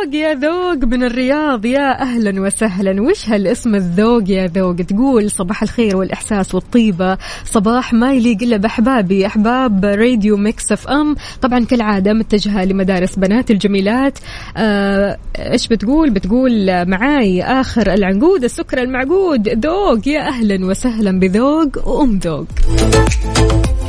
ذوق 0.06 0.16
يا 0.16 0.34
ذوق 0.34 0.84
من 0.84 1.04
الرياض 1.04 1.66
يا 1.66 2.01
أهلا 2.01 2.42
وسهلا. 2.42 3.01
وش 3.01 3.30
هالاسم 3.30 3.75
الذوق 3.75 4.30
يا 4.30 4.48
ذوق؟ 4.48 4.75
تقول 4.75 5.32
صباح 5.32 5.63
الخير 5.63 5.98
والإحساس 5.98 6.56
والطيبة. 6.56 7.18
صباح 7.46 7.94
ما 7.94 8.13
يليق 8.13 8.38
إلا 8.42 8.58
بأحبابي. 8.58 9.25
أحباب 9.25 9.86
راديو 9.86 10.38
Mix 10.38 10.72
FM. 10.72 11.15
طبعا 11.42 11.66
كالعادة 11.66 12.13
متجهة 12.13 12.66
لمدارس 12.66 13.16
بنات 13.16 13.51
الجميلات. 13.51 14.20
آه، 14.58 15.18
إيش 15.39 15.68
بتقول؟ 15.68 16.10
بتقول 16.10 16.86
معاي 16.86 17.44
آخر 17.44 17.94
العنقود 17.94 18.44
السكر 18.44 18.82
المعقود. 18.82 19.50
ذوق 19.66 20.08
يا 20.08 20.27
أهلا 20.27 20.66
وسهلا 20.66 21.20
بذوق 21.20 21.88
وأم 21.88 22.20
ذوق. 22.24 22.48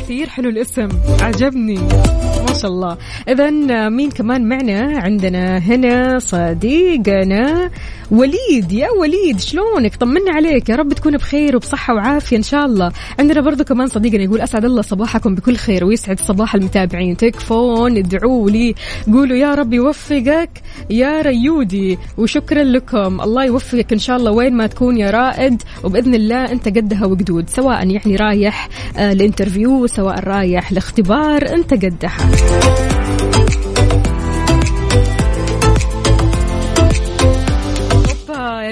كثير 0.09 0.29
حلو 0.29 0.49
الاسم. 0.49 0.89
عجبني. 1.21 1.79
ما 2.47 2.53
شاء 2.61 2.71
الله. 2.71 2.97
اذا 3.27 3.49
مين 3.89 4.11
كمان 4.11 4.49
معنا؟ 4.49 4.99
عندنا 4.99 5.57
هنا 5.57 6.19
صديقنا 6.19 7.71
وليد. 8.11 8.71
يا 8.71 8.89
وليد 8.89 9.39
شلونك؟ 9.39 9.95
طمنا 9.95 10.31
عليك. 10.31 10.69
يا 10.69 10.75
رب 10.75 10.93
تكون 10.93 11.17
بخير 11.17 11.55
وبصحة 11.55 11.93
وعافية 11.93 12.37
إن 12.37 12.43
شاء 12.43 12.65
الله. 12.65 12.91
عندنا 13.19 13.41
برضو 13.41 13.63
كمان 13.63 13.87
صديقنا 13.87 14.23
يقول 14.23 14.41
أسعد 14.41 14.65
الله 14.65 14.81
صباحكم 14.81 15.35
بكل 15.35 15.55
خير 15.55 15.85
ويسعد 15.85 16.19
صباح 16.19 16.55
المتابعين. 16.55 17.17
تكفون 17.17 17.97
ادعوا 17.97 18.49
لي. 18.49 18.75
قولوا 19.13 19.37
يا 19.37 19.55
رب 19.55 19.73
يوفقك 19.73 20.49
يا 20.89 21.21
ريودي. 21.21 21.97
وشكرا 22.17 22.63
لكم. 22.63 23.21
الله 23.21 23.45
يوفقك 23.45 23.93
إن 23.93 23.99
شاء 23.99 24.17
الله 24.17 24.31
وين 24.31 24.53
ما 24.53 24.67
تكون 24.67 24.97
يا 24.97 25.11
رائد. 25.11 25.61
وبإذن 25.83 26.15
الله 26.15 26.51
أنت 26.51 26.67
قدها 26.67 27.05
وقدود 27.05 27.49
سواء 27.49 27.87
يعني 27.87 28.15
رايح 28.15 28.69
آه 28.97 29.11
الانترفيو 29.11 29.87
سواء 29.99 30.19
رايح 30.19 30.71
لاختبار 30.71 31.49
أنت 31.55 31.73
قدها. 31.73 32.17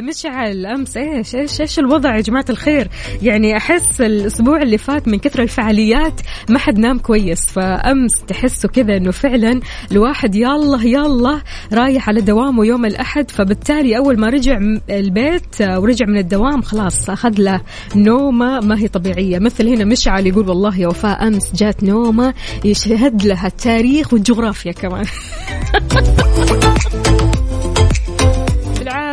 مشعل 0.02 0.66
أمس 0.66 0.98
إيش 0.98 1.36
إيش 1.36 1.62
إيش 1.62 1.80
الوضع 1.80 2.16
يا 2.16 2.22
جماعة 2.22 2.46
الخير؟ 2.50 2.88
يعني 3.22 3.58
أحس 3.58 4.02
الأسبوع 4.02 4.62
اللي 4.62 4.78
فات 4.78 5.08
من 5.08 5.20
كثر 5.20 5.42
الفعاليات 5.42 6.22
ما 6.50 6.60
حد 6.60 6.80
نام 6.80 7.00
كويس 7.00 7.46
فأمس 7.46 8.12
تحسوا 8.28 8.70
كذا 8.70 8.98
إنه 8.98 9.12
فعلا 9.12 9.60
الواحد 9.92 10.36
يلا 10.36 10.84
يلا 10.84 11.42
رايح 11.74 12.10
على 12.10 12.22
دوامه 12.22 12.66
يوم 12.66 12.86
الأحد 12.86 13.32
فبالتالي 13.32 13.98
أول 13.98 14.20
ما 14.20 14.30
رجع 14.30 14.60
البيت 14.90 15.62
آه، 15.62 15.80
ورجع 15.80 16.06
من 16.06 16.18
الدوام 16.18 16.62
خلاص 16.62 17.10
أخذ 17.10 17.34
له 17.40 17.62
نومة 17.96 18.60
ما 18.60 18.80
هي 18.80 18.88
طبيعية. 18.88 19.40
مثل 19.40 19.68
هنا 19.68 19.86
مشعل 19.86 20.28
يقول 20.28 20.50
والله 20.50 20.80
يا 20.80 20.88
وفاء 20.88 21.28
أمس 21.28 21.56
جات 21.56 21.84
نومة 21.84 22.34
يشهد 22.66 23.26
لها 23.26 23.48
التاريخ 23.48 24.14
والجغرافيا 24.14 24.72
كمان. 24.72 25.06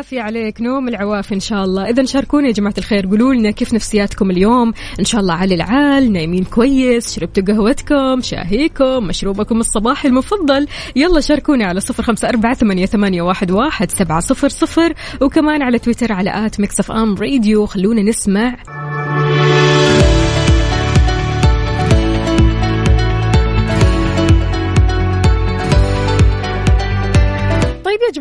العافية 0.05 0.23
عليك 0.23 0.61
نوم 0.61 0.89
العوافي 0.89 1.35
إن 1.35 1.41
شاء 1.41 1.65
الله. 1.65 1.89
إذا 1.89 2.05
شاركونا 2.05 2.47
يا 2.47 2.53
جماعة 2.53 2.75
الخير 2.79 3.07
قولوا 3.07 3.35
لنا 3.35 3.51
كيف 3.51 3.75
نفسياتكم 3.75 4.31
اليوم. 4.31 4.73
إن 5.01 5.05
شاء 5.05 5.21
الله 5.21 5.35
على 5.35 5.55
العال 5.55 6.13
نايمين 6.13 6.45
كويس 6.45 7.15
شربتوا 7.15 7.45
قهوتكم 7.45 8.21
شاهيكم 8.21 9.07
مشروبكم 9.07 9.61
الصباحي 9.61 10.09
المفضل. 10.09 10.67
يلا 10.97 11.21
شاركونا 11.21 11.65
على 11.65 11.81
صفر 11.81 12.03
خمسة 12.03 12.29
أربعة 12.29 12.55
ثمانية, 12.55 13.23
واحد, 13.23 13.51
واحد 13.51 13.91
سبعة 13.91 14.21
صفر 14.21 14.49
صفر. 14.49 14.95
وكمان 15.21 15.63
على 15.63 15.79
تويتر 15.79 16.13
على 16.13 16.47
at 16.47 16.61
Mix 16.61 16.91
FM 16.91 17.15
Radio. 17.15 17.67
خلونا 17.67 18.03
نسمع 18.03 18.57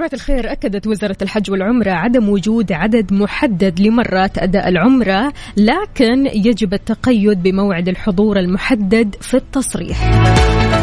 جماعة 0.04 0.14
الخير. 0.14 0.52
أكدت 0.52 0.88
وزارة 0.88 1.18
الحج 1.22 1.52
والعمرة 1.52 1.92
عدم 1.92 2.30
وجود 2.30 2.72
عدد 2.72 3.14
محدد 3.14 3.80
لمرات 3.80 4.38
أداء 4.38 4.70
العمرة 4.70 5.34
لكن 5.58 6.26
يجب 6.26 6.74
التقيد 6.74 7.44
بموعد 7.44 7.88
الحضور 7.88 8.40
المحدد 8.40 9.16
في 9.22 9.34
التصريح. 9.34 10.24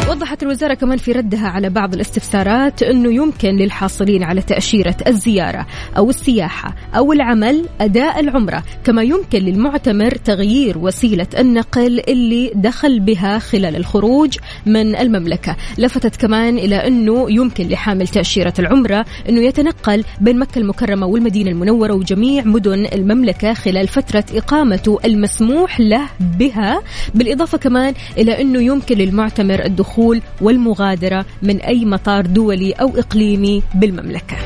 وضحت 0.09 0.43
الوزارة 0.43 0.73
كمان 0.73 0.97
في 0.97 1.11
ردها 1.11 1.47
على 1.47 1.69
بعض 1.69 1.93
الاستفسارات 1.93 2.83
أنه 2.83 3.13
يمكن 3.13 3.49
للحاصلين 3.49 4.23
على 4.23 4.41
تأشيرة 4.41 4.95
الزيارة 5.07 5.67
أو 5.97 6.09
السياحة 6.09 6.75
أو 6.95 7.13
العمل 7.13 7.65
أداء 7.81 8.19
العمرة 8.19 8.63
كما 8.83 9.03
يمكن 9.03 9.39
للمعتمر 9.39 10.11
تغيير 10.11 10.77
وسيلة 10.77 11.27
النقل 11.39 12.01
اللي 12.07 12.51
دخل 12.55 12.99
بها 12.99 13.39
خلال 13.39 13.75
الخروج 13.75 14.37
من 14.65 14.95
المملكة. 14.95 15.55
لفتت 15.77 16.15
كمان 16.15 16.57
إلى 16.57 16.75
أنه 16.75 17.31
يمكن 17.31 17.67
لحامل 17.67 18.07
تأشيرة 18.07 18.53
العمرة 18.59 19.05
أنه 19.29 19.41
يتنقل 19.41 20.03
بين 20.21 20.39
مكة 20.39 20.59
المكرمة 20.59 21.07
والمدينة 21.07 21.51
المنورة 21.51 21.93
وجميع 21.93 22.43
مدن 22.43 22.85
المملكة 22.93 23.53
خلال 23.53 23.87
فترة 23.87 24.25
إقامته 24.33 24.99
المسموح 25.05 25.79
له 25.79 26.09
بها 26.19 26.81
بالإضافة 27.15 27.57
كمان 27.57 27.93
إلى 28.17 28.41
أنه 28.41 28.61
يمكن 28.61 28.97
للمعتمر 28.97 29.65
الدخول 29.65 30.21
والمغادرة 30.41 31.25
من 31.41 31.61
أي 31.61 31.85
مطار 31.85 32.25
دولي 32.25 32.71
أو 32.71 32.97
إقليمي 32.97 33.63
بالمملكة. 33.75 34.37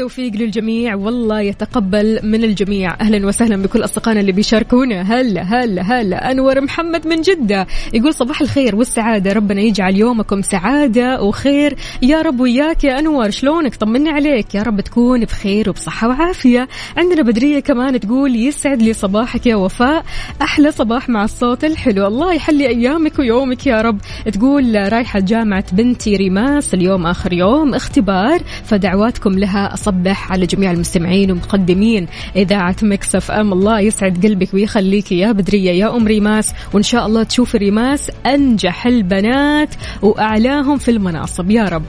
بالتوفيق 0.00 0.32
للجميع. 0.32 0.94
والله 0.94 1.40
يتقبل 1.40 2.20
من 2.22 2.44
الجميع. 2.44 3.00
أهلا 3.00 3.26
وسهلا 3.26 3.62
بكل 3.62 3.84
أصدقائنا 3.84 4.20
اللي 4.20 4.32
بيشاركونا. 4.32 5.02
هلا 5.02 5.42
هلا 5.42 5.82
هلا. 5.82 6.30
أنور 6.30 6.60
محمد 6.60 7.06
من 7.06 7.20
جدة 7.20 7.66
يقول 7.94 8.14
صباح 8.14 8.40
الخير 8.40 8.76
والسعادة. 8.76 9.32
ربنا 9.32 9.60
يجعل 9.60 9.96
يومكم 9.96 10.42
سعادة 10.42 11.22
وخير. 11.22 11.76
يا 12.02 12.22
رب 12.22 12.40
وياك 12.40 12.84
يا 12.84 12.98
أنور 12.98 13.30
شلونك؟ 13.30 13.74
طمني 13.74 14.10
عليك. 14.10 14.54
يا 14.54 14.62
رب 14.62 14.80
تكون 14.80 15.24
بخير 15.24 15.70
وبصحة 15.70 16.08
وعافية. 16.08 16.68
عندنا 16.96 17.22
بدرية 17.22 17.60
كمان 17.60 18.00
تقول 18.00 18.36
يسعد 18.36 18.82
لي 18.82 18.92
صباحك 18.92 19.46
يا 19.46 19.56
وفاء. 19.56 20.04
أحلى 20.42 20.70
صباح 20.70 21.08
مع 21.08 21.24
الصوت 21.24 21.64
الحلو. 21.64 22.06
الله 22.06 22.32
يحلي 22.32 22.68
أيامك 22.68 23.18
ويومك 23.18 23.66
يا 23.66 23.80
رب. 23.80 23.98
تقول 24.32 24.92
رايحة 24.92 25.20
جامعة 25.20 25.64
بنتي 25.72 26.16
ريماس. 26.16 26.74
اليوم 26.74 27.06
آخر 27.06 27.32
يوم 27.32 27.74
اختبار 27.74 28.40
فدعواتكم 28.64 29.38
لها 29.38 29.74
اصبح 29.90 30.32
على 30.32 30.46
جميع 30.46 30.70
المستمعين 30.70 31.30
ومقدمين 31.30 32.06
إذاعة 32.36 32.76
Mix 32.82 33.30
FM 33.30 33.52
الله 33.52 33.80
يسعد 33.80 34.26
قلبك 34.26 34.54
ويخليك 34.54 35.12
يا 35.12 35.32
بدرية 35.32 35.70
يا 35.70 35.96
أم 35.96 36.06
ريماس. 36.06 36.52
وإن 36.72 36.82
شاء 36.82 37.06
الله 37.06 37.22
تشوفي 37.22 37.58
ريماس 37.58 38.10
أنجح 38.26 38.86
البنات 38.86 39.74
وأعلاهم 40.02 40.78
في 40.78 40.90
المناصب. 40.90 41.50
يا 41.50 41.64
رب. 41.64 41.84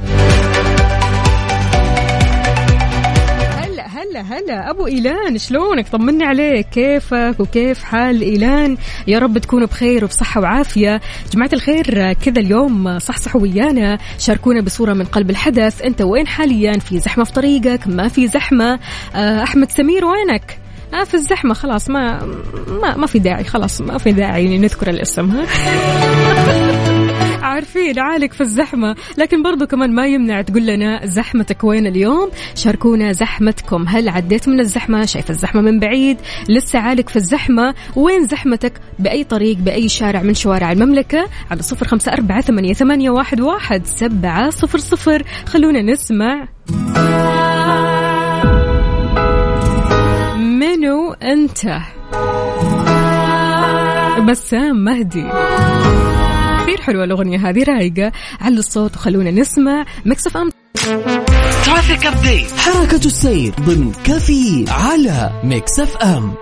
هلا 4.12 4.22
هلا. 4.22 4.70
أبو 4.70 4.88
إيلان 4.88 5.38
شلونك؟ 5.38 5.90
طمني 5.90 6.24
عليك. 6.24 6.68
كيفك 6.70 7.36
وكيف 7.40 7.84
حال 7.84 8.22
إيلان؟ 8.22 8.78
يا 9.08 9.20
رب 9.20 9.38
تكونوا 9.38 9.68
بخير 9.68 10.04
وبصحة 10.04 10.42
وعافية. 10.42 11.02
جماعة 11.34 11.50
الخير 11.54 12.14
كذا 12.14 12.40
اليوم 12.40 13.00
صحصحوا 13.00 13.42
ويانا. 13.42 13.98
شاركونا 14.20 14.62
بصورة 14.62 14.94
من 14.94 15.06
قلب 15.06 15.30
الحدث. 15.30 15.82
أنت 15.82 16.02
وين 16.02 16.28
حاليا؟ 16.28 16.80
في 16.80 17.00
زحمة 17.00 17.24
في 17.24 17.32
طريقك؟ 17.32 17.88
ما 17.88 18.08
في 18.08 18.28
زحمة؟ 18.28 18.80
آه، 19.16 19.44
أحمد 19.44 19.72
سمير 19.72 20.06
وينك؟ 20.06 20.58
آه 20.94 21.04
في 21.04 21.14
الزحمة. 21.14 21.54
خلاص 21.54 21.90
ما 21.90 22.26
ما 22.82 22.98
ما 22.98 23.08
في 23.08 23.20
داعي. 23.20 23.44
خلاص 23.44 23.82
ما 23.82 23.98
في 23.98 24.12
داعي 24.12 24.58
نذكر 24.58 24.90
الاسم. 24.90 25.32
ها؟ 25.32 25.46
عارفين 27.42 28.00
عالق 28.00 28.34
في 28.34 28.42
الزحمة. 28.42 28.96
لكن 29.18 29.44
برضو 29.44 29.68
كمان 29.68 29.96
ما 29.96 30.08
يمنع 30.08 30.42
تقول 30.42 30.66
لنا 30.66 31.06
زحمتك 31.06 31.64
وين 31.64 31.88
اليوم؟ 31.88 32.30
شاركونا 32.56 33.12
زحمتكم. 33.12 33.86
هل 33.88 34.10
عديت 34.10 34.50
من 34.50 34.60
الزحمة؟ 34.60 35.06
شايف 35.06 35.30
الزحمة 35.30 35.62
من 35.62 35.80
بعيد؟ 35.80 36.18
لسه 36.50 36.80
عالق 36.80 37.10
في 37.10 37.16
الزحمة؟ 37.16 37.76
وين 37.96 38.28
زحمتك؟ 38.28 38.74
بأي 39.00 39.24
طريق 39.24 39.58
بأي 39.58 39.90
شارع 39.90 40.22
من 40.22 40.34
شوارع 40.34 40.72
المملكة؟ 40.72 41.26
على 41.52 41.62
صفر 41.62 41.88
خمسة 41.88 42.14
أربعة 42.14 42.42
ثمانية, 42.42 42.74
ثمانية 42.74 43.10
واحد, 43.10 43.42
واحد 43.42 43.86
سبعة 43.86 44.50
صفر 44.50 44.80
صفر. 44.80 45.24
خلونا 45.46 45.82
نسمع. 45.82 46.48
منو 50.38 51.14
أنت؟ 51.14 51.80
بسام 54.28 54.84
مهدي. 54.84 55.26
كثير 56.72 56.82
حلوة 56.82 57.04
الأغنية 57.04 57.50
هذه 57.50 57.64
رايقة. 57.64 58.12
على 58.42 58.56
الصوت 58.56 58.96
وخلونا 58.96 59.32
نسمع 59.32 59.86
Mix 60.06 60.38
FM 60.38 60.50
traffic 61.66 62.06
update 62.06 62.52
حركة 62.58 63.06
السير 63.06 63.54
ضمن 63.62 63.92
كافيين 64.04 64.66
على 64.70 65.42
Mix 65.44 65.80
FM 65.80 66.34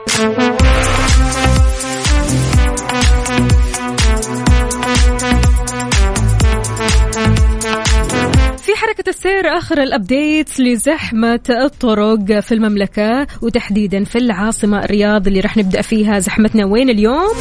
حركة 8.80 9.10
السير 9.10 9.58
آخر 9.58 9.84
ال 9.84 9.93
updates 9.93 10.60
لزحمة 10.60 11.40
الطرق 11.50 12.40
في 12.40 12.52
المملكة 12.52 13.28
وتحديدا 13.42 14.04
في 14.04 14.18
العاصمة 14.18 14.84
الرياض 14.84 15.28
اللي 15.28 15.40
راح 15.40 15.58
نبدأ 15.58 15.82
فيها 15.82 16.20
زحمتنا. 16.20 16.66
وين 16.66 16.90
اليوم؟ 16.90 17.34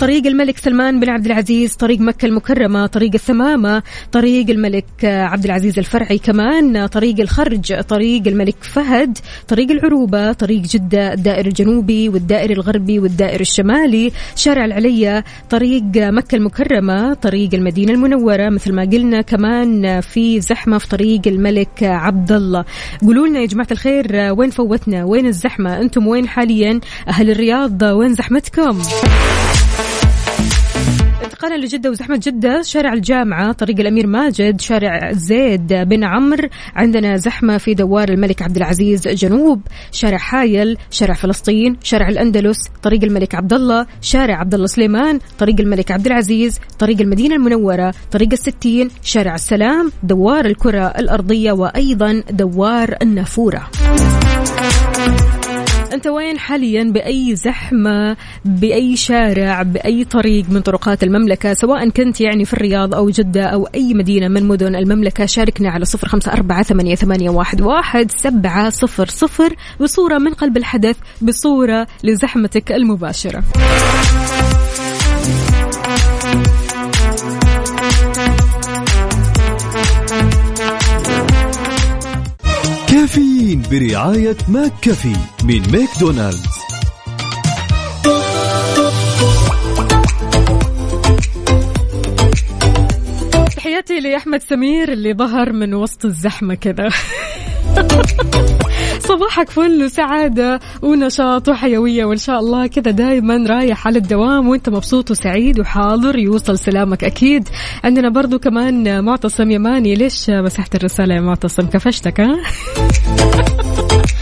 طريق 0.00 0.26
الملك 0.26 0.58
سلمان 0.58 1.00
بن 1.00 1.08
عبد 1.08 1.26
العزيز 1.26 1.74
طريق 1.74 2.00
مكة 2.00 2.26
المكرمة 2.26 2.86
طريق 2.86 3.10
الثمامة 3.14 3.82
طريق 4.12 4.50
الملك 4.50 4.84
عبد 5.04 5.44
العزيز 5.44 5.78
الفرعي 5.78 6.18
كمان 6.18 6.86
طريق 6.86 7.20
الخرج 7.20 7.80
طريق 7.80 8.22
الملك 8.26 8.56
فهد 8.60 9.18
طريق 9.48 9.70
العروبة 9.70 10.32
طريق 10.32 10.60
جدة 10.60 11.12
الدائر 11.12 11.46
الجنوبي 11.46 12.08
والدائر 12.08 12.50
الغربي 12.50 12.98
والدائر 12.98 13.40
الشمالي 13.40 14.12
شارع 14.36 14.64
العليا 14.64 15.24
طريق 15.50 15.82
مكة 15.96 16.36
المكرمة 16.36 17.14
طريق 17.14 17.54
المدينة 17.54 17.92
المنورة 17.92 18.48
مثل 18.48 18.72
ما 18.74 18.82
قلنا 18.82 19.20
كمان 19.20 20.00
في 20.00 20.40
زحمة 20.40 20.71
في 20.78 20.88
طريق 20.88 21.20
الملك 21.26 21.82
عبد 21.82 22.32
الله 22.32 22.64
قولوا 23.02 23.26
لنا 23.26 23.40
يا 23.40 23.46
جماعة 23.46 23.68
الخير 23.70 24.06
وين 24.36 24.50
فوتنا؟ 24.50 25.04
وين 25.04 25.26
الزحمة؟ 25.26 25.80
أنتم 25.80 26.06
وين 26.06 26.28
حاليا؟ 26.28 26.80
أهل 27.08 27.30
الرياض 27.30 27.82
وين 27.82 28.14
زحمتكم؟ 28.14 28.82
انتقالا 31.42 31.64
لجدة 31.64 31.90
وزحمة 31.90 32.20
جدة 32.22 32.62
شارع 32.62 32.92
الجامعة 32.92 33.52
طريق 33.52 33.80
الأمير 33.80 34.06
ماجد 34.06 34.60
شارع 34.60 35.12
زيد 35.12 35.66
بن 35.72 36.04
عمرو. 36.04 36.48
عندنا 36.74 37.16
زحمة 37.16 37.58
في 37.58 37.74
دوار 37.74 38.08
الملك 38.08 38.42
عبد 38.42 38.56
العزيز 38.56 39.08
جنوب 39.08 39.60
شارع 39.92 40.18
حايل 40.18 40.76
شارع 40.90 41.14
فلسطين 41.14 41.76
شارع 41.82 42.08
الأندلس 42.08 42.58
طريق 42.82 43.04
الملك 43.04 43.34
عبد 43.34 43.52
الله 43.52 43.86
شارع 44.00 44.40
عبد 44.40 44.54
الله 44.54 44.66
سليمان 44.66 45.18
طريق 45.38 45.60
الملك 45.60 45.90
عبد 45.90 46.06
العزيز 46.06 46.60
طريق 46.78 47.00
المدينة 47.00 47.36
المنورة 47.36 47.94
طريق 48.12 48.28
الستين 48.32 48.90
شارع 49.02 49.34
السلام 49.34 49.92
دوار 50.02 50.44
الكرة 50.44 50.86
الأرضية 50.86 51.52
وأيضا 51.52 52.22
دوار 52.30 52.96
النافورة. 53.02 53.70
أنت 55.92 56.06
وين 56.06 56.38
حاليا؟ 56.38 56.84
بأي 56.84 57.36
زحمة؟ 57.36 58.16
بأي 58.44 58.96
شارع؟ 58.96 59.62
بأي 59.62 60.04
طريق 60.04 60.44
من 60.50 60.60
طرقات 60.60 61.02
المملكة؟ 61.02 61.54
سواء 61.54 61.88
كنت 61.88 62.20
يعني 62.20 62.44
في 62.44 62.52
الرياض 62.52 62.94
أو 62.94 63.10
جدة 63.10 63.44
أو 63.44 63.68
أي 63.74 63.94
مدينة 63.94 64.28
من 64.28 64.44
مدن 64.44 64.76
المملكة 64.76 65.26
شاركنا 65.26 65.70
على 65.70 65.84
صفر 65.84 66.08
أربعة 66.32 66.62
ثمانية, 66.62 66.94
ثمانية 66.94 67.30
واحد, 67.30 67.60
واحد 67.60 68.10
سبعة 68.10 68.70
صفر 68.70 69.06
صفر 69.06 69.56
بصورة 69.80 70.18
من 70.18 70.34
قلب 70.34 70.56
الحدث 70.56 70.96
بصورة 71.22 71.86
لزحمتك 72.04 72.72
المباشرة. 72.72 73.42
كافيين 82.92 83.62
برعاية 83.70 84.36
McCafé 84.48 85.16
من 85.44 85.62
ماكدونالدز. 85.72 86.58
تحياتي 93.56 94.00
لأحمد 94.00 94.42
سمير 94.42 94.92
اللي 94.92 95.14
ظهر 95.14 95.52
من 95.52 95.74
وسط 95.74 96.04
الزحمة 96.04 96.54
كذا 96.54 96.88
صباحك 99.08 99.50
فل 99.50 99.84
وسعادة 99.84 100.60
ونشاط 100.82 101.48
وحيوية 101.48 102.04
وإن 102.04 102.16
شاء 102.16 102.40
الله 102.40 102.66
كذا 102.66 102.90
دايما 102.90 103.46
رايح 103.48 103.86
على 103.86 103.98
الدوام 103.98 104.48
وأنت 104.48 104.68
مبسوط 104.68 105.10
وسعيد 105.10 105.60
وحاضر 105.60 106.18
يوصل 106.18 106.58
سلامك 106.58 107.04
أكيد. 107.04 107.48
عندنا 107.84 108.08
برضو 108.08 108.38
كمان 108.38 109.04
معتصم 109.04 109.50
يماني 109.50 109.94
ليش 109.94 110.30
مسحت 110.30 110.74
الرسالة 110.74 111.14
يا 111.14 111.20
معتصم؟ 111.20 111.66
كفشتك 111.66 112.20
ها؟ 112.20 112.36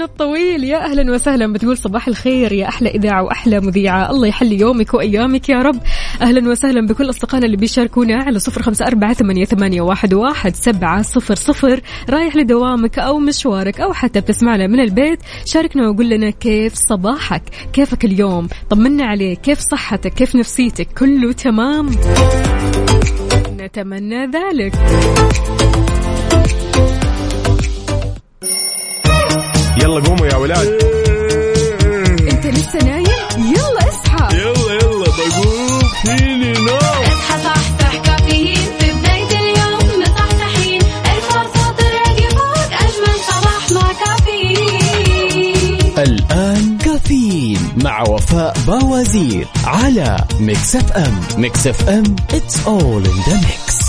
إلين 0.00 0.10
الطويل. 0.10 0.64
يا 0.64 0.84
أهلا 0.84 1.12
وسهلا 1.12 1.52
بتقول 1.52 1.76
صباح 1.76 2.08
الخير. 2.08 2.52
يا 2.52 2.68
أحلى 2.68 2.88
إذاعة 2.90 3.22
وأحلى 3.22 3.60
مذيعة. 3.60 4.10
الله 4.10 4.26
يحلي 4.26 4.60
يومك 4.60 4.94
وأيامك 4.94 5.48
يا 5.48 5.56
رب. 5.56 5.80
أهلا 6.22 6.50
وسهلا 6.50 6.86
بكل 6.86 7.10
أصدقائنا 7.10 7.46
اللي 7.46 7.56
بيشاركونا 7.56 8.24
على 8.24 8.38
صفر 8.38 8.62
خمسة 8.62 8.86
أربعة 8.86 9.12
ثمانية, 9.12 9.44
ثمانية 9.44 9.80
واحد, 9.80 10.14
واحد 10.14 10.54
سبعة 10.56 11.02
صفر 11.02 11.34
صفر. 11.34 11.80
رايح 12.10 12.36
لدوامك 12.36 12.98
أو 12.98 13.18
مشوارك 13.18 13.80
أو 13.80 13.92
حتى 13.92 14.20
بتسمعنا 14.20 14.66
من 14.66 14.80
البيت 14.80 15.18
شاركنا 15.44 15.88
وقول 15.88 16.08
لنا 16.08 16.30
كيف 16.30 16.74
صباحك؟ 16.74 17.42
كيفك 17.72 18.04
اليوم؟ 18.04 18.48
طمنا 18.70 19.04
عليك. 19.04 19.40
كيف 19.40 19.58
صحتك؟ 19.58 20.14
كيف 20.14 20.36
نفسيتك؟ 20.36 20.88
كله 20.98 21.32
تمام. 21.32 21.90
نتمنى 23.58 24.26
ذلك. 24.26 24.74
يلا 29.82 30.00
قوموا 30.00 30.26
يا 30.26 30.36
ولاد. 30.36 30.68
انت 32.32 32.46
لسه 32.46 32.78
نايم؟ 32.84 33.06
يلا 33.38 33.88
اصحى. 33.88 34.36
يلا 34.36 34.72
يلا 34.74 35.04
بقوم. 35.04 35.80
فيني 36.02 36.52
نوم. 36.52 36.76
اصحى 36.76 37.42
صحصح 37.44 37.96
كافيين. 38.04 38.56
في 38.78 38.92
بداية 38.92 39.40
اليوم 39.40 40.02
مصحصحين 40.02 40.80
الفرصة 40.82 41.72
تراقي 41.78 42.28
فوق 42.30 42.72
أجمل 42.72 43.16
صباح 43.28 43.70
مع 43.72 43.92
كافيين. 44.04 45.98
الآن 45.98 46.78
كافيين 46.78 47.72
مع 47.84 48.02
وفاء 48.08 48.56
باوزير 48.66 49.46
على 49.64 50.24
Mix 50.40 50.76
FM. 50.76 51.20
Mix 51.36 51.66
FM 51.66 52.16
it's 52.32 52.66
all 52.66 53.04
in 53.10 53.18
the 53.28 53.34
mix. 53.46 53.79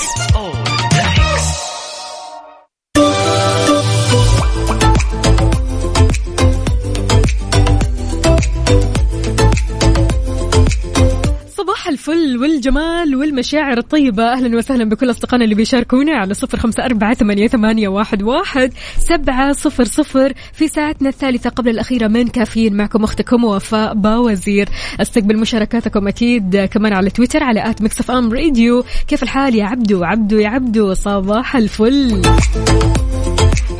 والجمال 12.41 13.15
والمشاعر 13.15 13.77
الطيبة. 13.77 14.23
أهلا 14.34 14.58
وسهلا 14.58 14.84
بكل 14.84 15.10
أصدقائنا 15.10 15.43
اللي 15.43 15.56
بيشاركونا 15.56 16.17
على 16.17 16.34
صفر 16.34 16.58
خمسة 16.58 16.86
أربعة 16.86 17.13
ثمانية, 17.13 17.88
واحد 17.88 18.73
سبعة 18.97 19.54
صفر 19.54 19.84
صفر 19.84 20.34
في 20.54 20.67
ساعتنا 20.67 21.10
الثالثة 21.10 21.49
قبل 21.49 21.69
الأخيرة. 21.69 22.08
من 22.08 22.27
كافيين 22.27 22.73
معكم 22.77 23.04
أختكم 23.04 23.43
وفاء 23.43 23.93
باوزير. 23.93 24.69
أستقبل 25.01 25.39
مشاركاتكم 25.39 26.08
أكيد 26.08 26.58
كمان 26.71 26.93
على 26.93 27.10
تويتر 27.10 27.43
على 27.43 27.69
at 27.69 27.81
Mix 27.81 28.12
FM 28.12 28.34
Radio. 28.34 28.84
كيف 29.08 29.23
الحال 29.23 29.56
يا 29.56 29.65
عبدو؟ 29.65 30.04
عبدو 30.04 30.38
يا 30.38 30.49
عبدو 30.49 30.93
صباح 30.93 31.56
الفل. 31.56 32.21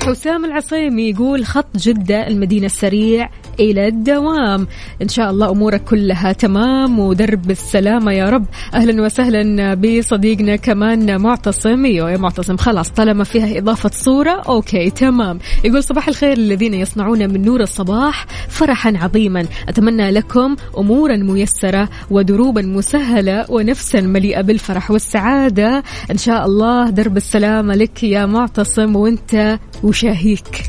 حسام 0.08 0.46
العصيمي 0.46 1.10
يقول 1.10 1.46
خط 1.46 1.78
جدة 1.78 2.28
المدينة 2.28 2.66
السريع 2.66 3.30
إلى 3.60 3.88
الدوام. 3.88 4.68
إن 5.02 5.08
شاء 5.08 5.32
الله 5.32 5.50
أمورك 5.50 5.84
كلها 5.84 6.32
تمام 6.32 7.00
ودرب 7.00 7.52
السلامة 7.52 8.12
يا 8.12 8.30
رب. 8.30 8.46
أهلا 8.74 9.04
وسهلا 9.04 9.74
بصديقنا 9.74 10.56
كمان 10.56 11.22
معتصم. 11.22 11.86
يا 11.86 12.18
معتصم 12.18 12.58
خلاص 12.58 12.90
طالما 12.90 13.24
فيها 13.24 13.58
إضافة 13.58 13.90
صورة 13.94 14.42
أوكي 14.50 14.90
تمام. 14.90 15.40
يقول 15.64 15.84
صباح 15.84 16.08
الخير 16.08 16.38
الذين 16.38 16.74
يصنعون 16.74 17.30
من 17.30 17.42
نور 17.42 17.62
الصباح 17.62 18.26
فرحا 18.50 18.94
عظيما. 18.98 19.46
أتمنى 19.70 20.12
لكم 20.12 20.56
أمورا 20.78 21.16
ميسرة 21.16 21.90
ودروبا 22.12 22.62
مسهلة 22.62 23.46
ونفسا 23.50 24.02
مليئة 24.02 24.42
بالفرح 24.42 24.92
والسعادة. 24.92 25.84
إن 26.12 26.18
شاء 26.18 26.46
الله 26.46 26.90
درب 26.90 27.18
السلامة 27.18 27.76
لك 27.76 28.04
يا 28.04 28.26
معتصم 28.26 28.96
وأنت 28.96 29.60
وشاهيك. 29.84 30.64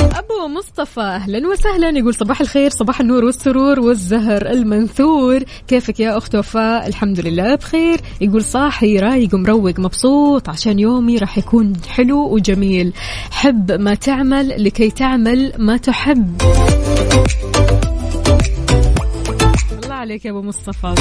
أبو 0.00 0.48
مصطفى 0.58 1.00
أهلا 1.00 1.48
وسهلا. 1.48 1.98
يقول 1.98 2.14
صباح 2.14 2.40
الخير 2.40 2.70
صباح 2.70 3.00
النور 3.00 3.24
والسرور 3.24 3.80
والزهر 3.80 4.50
المنثور. 4.50 5.42
كيفك 5.68 6.00
يا 6.00 6.18
أخت 6.18 6.34
وفاء؟ 6.36 6.86
الحمد 6.86 7.20
لله 7.20 7.54
بخير. 7.54 8.00
يقول 8.20 8.44
صاحي 8.44 8.98
رايق 8.98 9.34
ومروق 9.34 9.78
مبسوط. 9.80 10.48
عشان 10.48 10.78
يومي 10.78 11.18
راح 11.18 11.38
يكون 11.38 11.72
حلو 11.88 12.34
وجميل. 12.34 12.92
حب 13.30 13.72
ما 13.72 13.94
تعمل 13.94 14.64
لكي 14.64 14.90
تعمل 14.90 15.52
ما 15.58 15.76
تحب. 15.76 16.42
الله 19.84 19.94
عليك 19.94 20.24
يا 20.24 20.30
أبو 20.30 20.42
مصطفى. 20.42 20.94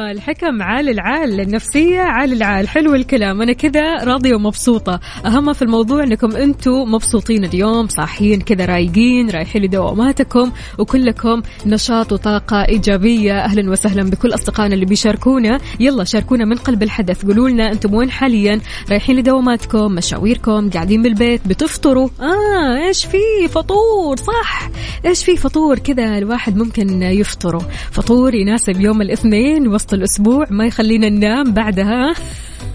الحكم 0.00 0.62
عال 0.62 0.88
العال 0.88 1.40
النفسية 1.40 2.00
عال 2.00 2.32
العال. 2.32 2.68
حلو 2.68 2.94
الكلام. 2.94 3.42
أنا 3.42 3.52
كذا 3.52 4.04
راضية 4.04 4.34
ومبسوطة. 4.34 5.00
أهم 5.26 5.52
في 5.52 5.62
الموضوع 5.62 6.02
أنكم 6.02 6.36
أنتم 6.36 6.72
مبسوطين 6.72 7.44
اليوم 7.44 7.88
صاحيين 7.88 8.40
كذا 8.40 8.64
رايقين 8.64 9.30
رايحين 9.30 9.62
لدواماتكم 9.62 10.52
وكلكم 10.78 11.42
نشاط 11.66 12.12
وطاقة 12.12 12.64
إيجابية. 12.64 13.38
أهلا 13.38 13.70
وسهلا 13.70 14.10
بكل 14.10 14.34
أصدقائنا 14.34 14.74
اللي 14.74 14.86
بيشاركونا. 14.86 15.58
يلا 15.80 16.04
شاركونا 16.04 16.44
من 16.44 16.56
قلب 16.56 16.82
الحدث. 16.82 17.24
قولوا 17.26 17.48
لنا 17.48 17.72
أنتم 17.72 17.94
وين 17.94 18.10
حاليا؟ 18.10 18.60
رايحين 18.90 19.16
لدواماتكم 19.16 19.92
مشاويركم 19.92 20.70
قاعدين 20.70 21.02
بالبيت 21.02 21.48
بتفطروا؟ 21.48 22.08
آه 22.20 22.86
إيش 22.86 23.04
في 23.04 23.48
فطور؟ 23.48 24.16
صح. 24.16 24.70
إيش 25.06 25.24
في 25.24 25.36
فطور؟ 25.36 25.78
كذا 25.78 26.18
الواحد 26.18 26.56
ممكن 26.56 27.02
يفطره. 27.02 27.68
فطور 27.90 28.34
يناسب 28.34 28.80
يوم 28.80 29.02
الاثنين 29.02 29.68
وسط 29.68 29.87
الأسبوع 29.92 30.46
ما 30.50 30.66
يخلينا 30.66 31.08
ننام 31.08 31.52
بعدها. 31.52 32.14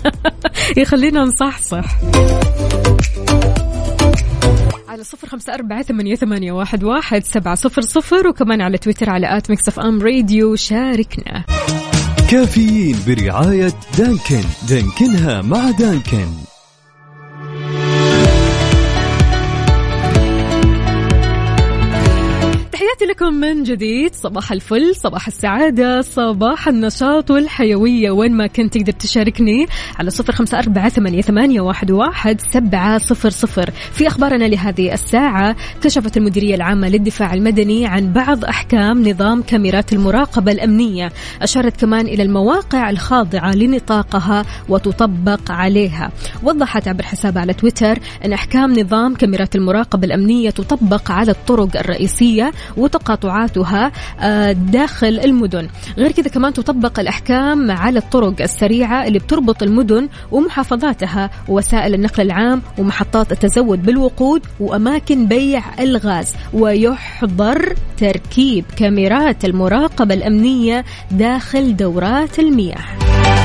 يخلينا 0.78 1.24
نصحصح. 1.24 1.86
على 4.88 5.04
صفر 5.04 5.28
خمسة 5.28 5.54
أربعة 5.54 5.82
ثمانية, 5.82 6.16
ثمانية 6.16 6.52
واحد, 6.52 6.84
واحد 6.84 7.24
سبعة 7.24 7.56
صفر 7.56 7.82
صفر 7.82 8.28
وكمان 8.28 8.62
على 8.62 8.78
تويتر 8.78 9.10
على 9.10 9.38
at 9.38 9.50
Mix 9.50 9.68
FM 9.68 10.02
Radio. 10.02 10.56
شاركنا. 10.56 11.44
كافيين 12.32 12.96
برعاية 13.08 13.74
دانكن. 13.98 14.44
دانكنها 14.70 15.42
مع 15.42 15.72
دانكن. 15.72 16.53
تحياتي 22.94 23.12
لكم 23.12 23.34
من 23.34 23.64
جديد. 23.64 24.16
صباح 24.16 24.52
الفل 24.52 24.96
صباح 24.96 25.28
السعادة 25.28 26.02
صباح 26.02 26.68
النشاط 26.68 27.32
والحيوية. 27.32 28.12
وين 28.12 28.34
ما 28.34 28.48
كنت 28.48 28.78
تقدر 28.78 28.92
تشاركني 28.92 29.66
على 30.00 30.10
صفر 30.10 30.34
خمسة 30.34 30.60
أربعة 30.60 30.90
ثمانية, 30.90 31.62
واحد 31.62 32.42
سبعة 32.52 32.98
صفر 32.98 33.30
صفر. 33.30 33.70
في 33.94 34.08
أخبارنا 34.08 34.46
لهذه 34.46 34.94
الساعة 34.94 35.56
كشفت 35.82 36.18
المديرية 36.18 36.56
العامة 36.56 36.90
للدفاع 36.90 37.34
المدني 37.34 37.86
عن 37.86 38.14
بعض 38.14 38.46
أحكام 38.46 39.10
نظام 39.10 39.42
كاميرات 39.42 39.94
المراقبة 39.94 40.52
الأمنية. 40.52 41.12
أشارت 41.42 41.82
كمان 41.82 42.06
إلى 42.06 42.24
المواقع 42.24 42.90
الخاضعة 42.90 43.56
لنطاقها 43.56 44.46
وتطبق 44.70 45.52
عليها. 45.52 46.12
وضحت 46.44 46.88
عبر 46.88 47.04
حسابها 47.04 47.42
على 47.42 47.54
تويتر 47.54 48.00
أن 48.26 48.34
أحكام 48.34 48.80
نظام 48.80 49.16
كاميرات 49.16 49.56
المراقبة 49.56 50.06
الأمنية 50.06 50.50
تطبق 50.50 51.12
على 51.12 51.32
الطرق 51.32 51.78
الرئيسية 51.78 52.52
وتقاطعاتها 52.84 53.92
آه، 54.20 54.52
داخل 54.52 55.20
المدن. 55.20 55.68
غير 55.98 56.12
كذا 56.12 56.30
كمان 56.30 56.54
تطبق 56.54 57.00
الأحكام 57.00 57.72
على 57.72 58.00
الطرق 58.00 58.42
السريعة 58.42 59.08
اللي 59.08 59.20
بتربط 59.20 59.64
المدن 59.64 60.10
ومحافظاتها 60.32 61.30
ووسائل 61.50 61.94
النقل 61.94 62.24
العام 62.24 62.62
ومحطات 62.78 63.32
التزود 63.32 63.84
بالوقود 63.84 64.42
وأماكن 64.60 65.28
بيع 65.28 65.64
الغاز. 65.80 66.34
ويحظر 66.54 67.76
تركيب 67.98 68.66
كاميرات 68.78 69.46
المراقبة 69.46 70.14
الأمنية 70.14 70.86
داخل 71.12 71.76
دورات 71.76 72.40
المياه. 72.40 73.43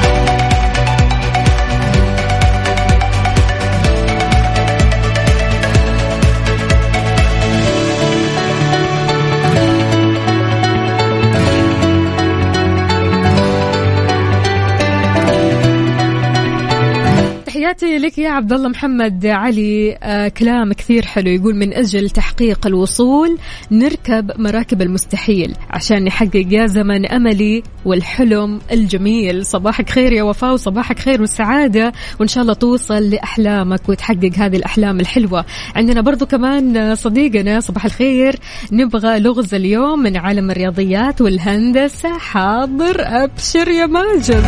تحياتي 17.69 17.99
لك 17.99 18.19
يا 18.19 18.31
عبد 18.31 18.53
الله 18.53 18.69
محمد 18.69 19.27
علي. 19.27 19.99
آه 20.03 20.29
كلام 20.29 20.73
كثير 20.73 21.07
حلو 21.07 21.31
يقول 21.31 21.57
من 21.57 21.75
أجل 21.75 22.11
تحقيق 22.11 22.67
الوصول 22.67 23.39
نركب 23.71 24.41
مراكب 24.41 24.83
المستحيل 24.83 25.55
عشان 25.71 26.05
نحقق 26.05 26.47
يا 26.51 26.67
زمن 26.67 27.07
أملي 27.07 27.63
والحلم 27.85 28.61
الجميل. 28.73 29.47
صباحك 29.47 29.91
خير 29.91 30.13
يا 30.13 30.23
وفاء 30.23 30.53
وصباحك 30.53 30.99
خير 30.99 31.21
والسعادة 31.21 31.93
وإن 32.21 32.29
شاء 32.29 32.43
الله 32.43 32.55
توصل 32.55 33.11
لأحلامك 33.11 33.89
وتحقق 33.89 34.31
هذه 34.37 34.57
الأحلام 34.57 35.01
الحلوة. 35.01 35.45
عندنا 35.77 36.01
برضو 36.01 36.27
كمان 36.27 36.95
صديقنا 36.95 37.61
صباح 37.61 37.85
الخير. 37.85 38.37
نبغى 38.73 39.21
لغز 39.21 39.55
اليوم 39.55 39.99
من 39.99 40.17
عالم 40.17 40.51
الرياضيات 40.51 41.21
والهندسة. 41.21 42.19
حاضر 42.19 42.97
أبشر 43.01 43.69
يا 43.69 43.87
ماجد. 43.87 44.45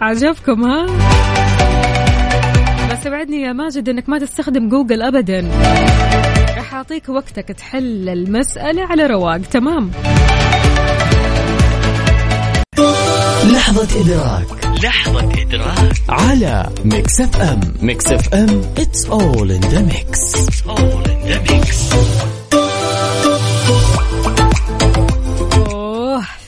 عجبكم 0.00 0.64
ها؟ 0.64 0.86
بس 2.92 3.06
وعدني 3.06 3.42
يا 3.42 3.52
ماجد 3.52 3.88
إنك 3.88 4.08
ما 4.08 4.18
تستخدم 4.18 4.68
جوجل 4.68 5.02
ابدا. 5.02 5.48
راح 6.56 6.74
أعطيك 6.74 7.08
وقتك 7.08 7.48
تحل 7.48 8.08
المسألة 8.08 8.82
على 8.82 9.06
رواق 9.06 9.38
تمام؟ 9.38 9.90
لحظة 13.52 14.00
إدراك. 14.00 14.46
لحظة 14.84 15.42
إدراك. 15.42 15.92
على 16.08 16.66
Mix 16.84 17.20
FM. 17.20 17.60
Mix 17.82 18.12
FM 18.12 18.62
it's 18.76 19.08
all 19.08 19.50
in 19.50 19.60
the 19.60 19.82
mix. 19.92 20.34
It's 20.34 20.62
all 20.68 21.02
in 21.04 21.20
the 21.28 21.52
mix. 21.52 22.41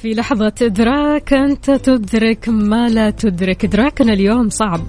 في 0.04 0.14
لحظة 0.14 0.52
إدراك 0.62 1.32
أنت 1.32 1.70
تدرك 1.70 2.48
ما 2.48 2.88
لا 2.88 3.10
تدرك. 3.10 3.64
إدراكنا 3.64 4.12
اليوم 4.12 4.50
صعب 4.50 4.80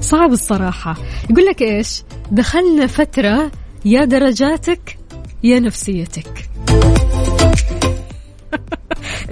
صعب 0.00 0.32
الصراحة. 0.32 0.96
يقول 1.30 1.44
لك 1.44 1.62
إيش؟ 1.62 2.02
دخلنا 2.30 2.86
فترة 2.86 3.50
يا 3.84 4.04
درجاتك 4.04 4.98
يا 5.42 5.60
نفسيتك. 5.60 6.48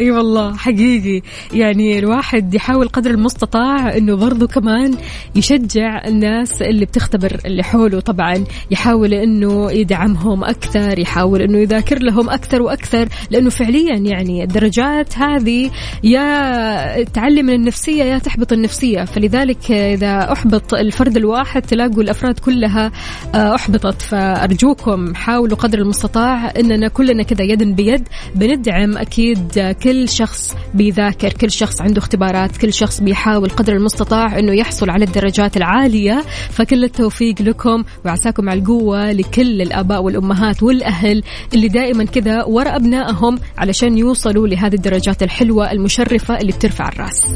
اي 0.01 0.11
والله 0.11 0.57
حقيقي. 0.57 1.23
يعني 1.53 1.99
الواحد 1.99 2.55
يحاول 2.55 2.89
قدر 2.89 3.11
المستطاع 3.11 3.97
إنه 3.97 4.17
برضو 4.17 4.47
كمان 4.47 4.95
يشجع 5.35 6.05
الناس 6.07 6.63
اللي 6.63 6.85
بتختبر 6.85 7.41
اللي 7.47 7.63
حوله. 7.63 8.01
طبعا 8.01 8.45
يحاول 8.71 9.15
إنه 9.15 9.73
يدعمهم 9.73 10.45
أكثر 10.45 10.99
يحاول 10.99 11.43
إنه 11.43 11.59
يذاكر 11.59 12.03
لهم 12.03 12.31
أكثر 12.31 12.63
وأكثر 12.63 13.09
لأنه 13.31 13.51
فعليا 13.51 13.97
يعني 13.97 14.43
الدرجات 14.45 15.19
هذه 15.19 15.71
يا 16.05 17.03
تعلي 17.05 17.43
من 17.43 17.55
النفسية 17.55 18.05
يا 18.05 18.19
تحبط 18.19 18.53
النفسية. 18.53 19.05
فلذلك 19.05 19.71
إذا 19.71 20.33
أحبط 20.33 20.75
الفرد 20.75 21.17
الواحد 21.17 21.63
تلاقوا 21.63 22.03
الأفراد 22.03 22.39
كلها 22.39 22.93
آه، 23.35 23.55
أحبطت. 23.55 24.03
فأرجوكم 24.03 25.15
حاولوا 25.15 25.57
قدر 25.57 25.79
المستطاع 25.79 26.53
إننا 26.59 26.89
كلنا 26.89 27.23
كذا 27.23 27.43
يدا 27.45 27.73
بيد 27.73 28.09
بندعم 28.35 28.97
أكيد 28.99 29.75
كل 29.87 30.09
شخص 30.09 30.55
بيذاكر 30.75 31.33
كل 31.33 31.51
شخص 31.51 31.81
عنده 31.81 31.99
اختبارات 31.99 32.57
كل 32.57 32.73
شخص 32.73 33.01
بيحاول 33.01 33.49
قدر 33.49 33.73
المستطاع 33.73 34.39
إنه 34.39 34.53
يحصل 34.53 34.91
على 34.91 35.05
الدرجات 35.05 35.57
العالية. 35.57 36.25
فكل 36.51 36.85
التوفيق 36.85 37.43
لكم 37.43 37.85
وعساكم 38.05 38.49
على 38.49 38.61
القوة 38.61 39.13
لكل 39.13 39.63
الآباء 39.63 40.03
والأمهات 40.03 40.63
والأهل 40.63 41.23
اللي 41.55 41.69
دائما 41.69 42.05
كذا 42.05 42.45
ورا 42.45 42.77
أبنائهم 42.77 43.39
علشان 43.59 43.99
يوصلوا 43.99 44.49
لهذه 44.49 44.75
الدرجات 44.75 45.23
الحلوة 45.23 45.73
المشرفة 45.73 46.39
اللي 46.39 46.53
بترفع 46.53 46.89
الرأس. 46.89 47.27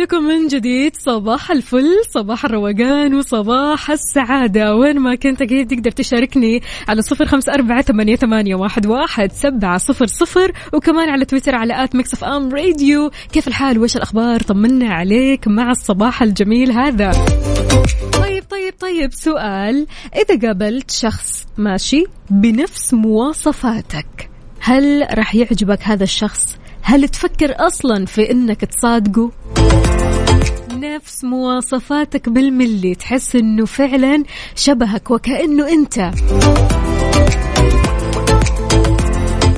لكم 0.00 0.22
من 0.22 0.48
جديد. 0.48 0.96
صباح 0.96 1.50
الفل 1.50 1.88
صباح 2.10 2.44
الروقان 2.44 3.14
وصباح 3.14 3.90
السعادة. 3.90 4.76
وين 4.76 4.98
ما 4.98 5.14
كنت 5.14 5.42
أكيد 5.42 5.70
تقدر 5.70 5.90
تشاركني 5.90 6.62
على 6.88 7.02
صفر 7.02 7.26
خمسة 7.26 7.52
أربعة 7.52 7.82
ثمانية, 7.82 8.16
ثمانية 8.16 8.54
واحد, 8.54 8.86
واحد 8.86 9.32
سبعة 9.32 9.78
صفر 9.78 10.06
صفر 10.06 10.52
وكمان 10.72 11.08
على 11.08 11.24
تويتر 11.24 11.54
على 11.54 11.84
at 11.84 11.94
Mix 11.94 12.14
FM 12.14 12.54
Radio. 12.54 13.10
كيف 13.32 13.48
الحال؟ 13.48 13.78
وش 13.78 13.96
الأخبار؟ 13.96 14.40
طمنا 14.40 14.94
عليك 14.94 15.48
مع 15.48 15.70
الصباح 15.70 16.22
الجميل 16.22 16.72
هذا. 16.72 17.12
طيب 18.12 18.44
طيب 18.50 18.74
طيب 18.80 19.12
سؤال. 19.12 19.86
إذا 20.16 20.48
قابلت 20.48 20.90
شخص 20.90 21.46
ماشي 21.58 22.04
بنفس 22.30 22.94
مواصفاتك 22.94 24.30
هل 24.60 25.06
راح 25.14 25.34
يعجبك 25.34 25.82
هذا 25.82 26.04
الشخص؟ 26.04 26.59
هل 26.90 27.08
تفكر 27.08 27.54
أصلا 27.66 28.06
في 28.06 28.30
إنك 28.30 28.64
تصادقه؟ 28.64 29.30
نفس 30.72 31.24
مواصفاتك 31.24 32.28
بالملي 32.28 32.94
تحس 32.94 33.36
إنه 33.36 33.64
فعلا 33.64 34.24
شبهك 34.56 35.10
وكأنه 35.10 35.68
أنت 35.68 36.10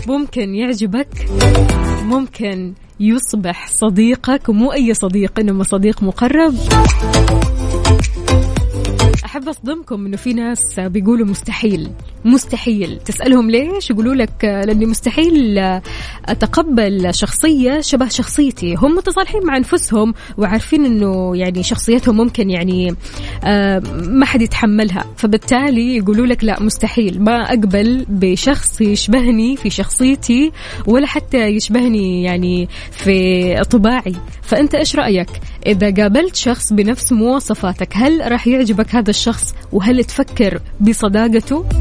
ممكن 0.09 0.55
يعجبك 0.55 1.09
ممكن 2.03 2.75
يصبح 3.01 3.69
صديقك 3.69 4.49
ومو 4.49 4.73
أي 4.73 4.95
صديق 4.95 5.39
إنما 5.39 5.65
صديق 5.65 6.03
مقرب 6.03 6.55
أحب 9.33 9.49
أصدمكم 9.49 10.07
إنه 10.07 10.17
في 10.17 10.33
ناس 10.33 10.81
بيقولوا 10.81 11.27
مستحيل 11.27 11.91
مستحيل. 12.25 12.99
تسألهم 12.99 13.51
ليش؟ 13.51 13.91
يقولوا 13.91 14.15
لك 14.15 14.45
لأني 14.45 14.87
مستحيل 14.87 15.59
أتقبل 16.25 17.15
شخصية 17.15 17.81
شبه 17.81 18.09
شخصيتي. 18.09 18.75
هم 18.75 18.97
متصالحين 18.97 19.47
مع 19.47 19.57
أنفسهم 19.57 20.15
وعارفين 20.39 20.85
إنه 20.85 21.37
يعني 21.37 21.63
شخصيتهم 21.63 22.17
ممكن 22.17 22.51
يعني 22.51 22.95
آه، 23.45 23.83
ما 23.95 24.27
حد 24.27 24.43
يتحملها. 24.43 25.05
فبالتالي 25.17 25.97
يقولوا 25.97 26.27
لك 26.27 26.45
لا 26.45 26.63
مستحيل. 26.63 27.23
ما 27.23 27.53
أقبل 27.53 28.07
بشخص 28.09 28.81
يشبهني 28.81 29.57
في 29.57 29.71
شخصيتي 29.71 30.53
ولا 30.87 31.07
حتى 31.07 31.47
يشبهني 31.47 32.23
يعني 32.23 32.69
في 32.91 33.55
طباعي. 33.71 34.15
فأنت 34.43 34.75
إيش 34.75 34.97
رأيك؟ 34.97 35.29
إذا 35.67 35.95
قابلت 35.95 36.37
شخص 36.37 36.73
بنفس 36.73 37.13
مواصفاتك 37.13 37.97
هل 37.97 38.33
راح 38.33 38.47
يعجبك 38.47 38.95
هذا 38.95 39.11
الشخص؟ 39.11 39.22
وهل 39.73 40.05
تفكر 40.05 40.61
بصداقته؟ 40.81 41.65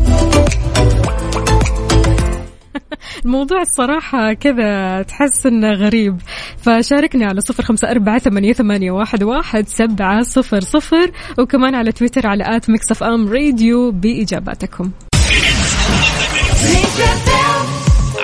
الموضوع 3.26 3.62
الصراحة 3.62 4.34
كذا 4.34 5.02
تحس 5.02 5.46
إنه 5.46 5.72
غريب. 5.72 6.18
فشاركنا 6.58 7.26
على 7.26 7.42
صفر 7.42 7.64
خمسة 7.64 7.92
أربعة 7.92 8.20
ثمانية, 8.20 8.54
ثمانية 8.54 8.92
واحد, 8.92 9.24
واحد 9.24 9.68
سبعة 9.68 10.24
صفر 10.24 10.62
صفر 10.62 11.12
وكمان 11.38 11.76
على 11.76 11.92
تويتر 11.92 12.28
على 12.28 12.56
at 12.56 12.70
Mix 12.70 12.92
FM 12.92 13.28
Radio 13.28 13.92
بإجاباتكم. 13.92 14.92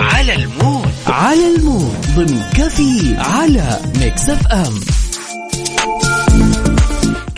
على 0.00 0.34
ال 0.34 0.43
mood. 0.43 0.88
على 1.06 1.56
ال 1.56 1.63
mood. 1.63 1.96
ضمن 2.16 2.42
كافيين 2.54 3.16
على 3.18 3.80
Mix 4.00 4.30
FM. 4.30 4.97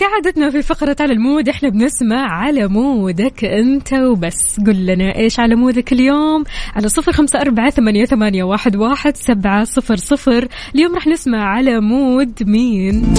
كعادتنا 0.01 0.49
في 0.49 0.61
فقرة 0.61 0.95
على 0.99 1.13
ال 1.13 1.20
mood 1.20 1.49
إحنا 1.49 1.69
بنسمع 1.69 2.31
على 2.31 2.67
mood 2.67 3.29
ك 3.29 3.45
أنت 3.45 3.93
وبس. 3.93 4.59
قل 4.67 4.85
لنا 4.85 5.15
إيش 5.15 5.39
على 5.39 5.55
mood 5.55 5.85
ك 5.85 5.93
اليوم؟ 5.93 6.43
على 6.75 6.89
صفر 6.89 7.11
خمسة 7.11 7.41
أربعة 7.41 7.69
ثمانية, 7.69 8.05
ثمانية 8.05 8.43
واحد, 8.43 8.75
واحد 8.75 9.17
سبعة 9.17 9.63
صفر 9.63 9.95
صفر. 9.95 10.47
اليوم 10.75 10.95
رح 10.95 11.07
نسمع 11.07 11.43
على 11.43 11.79
mood 11.79 12.43
مين؟ 12.43 13.13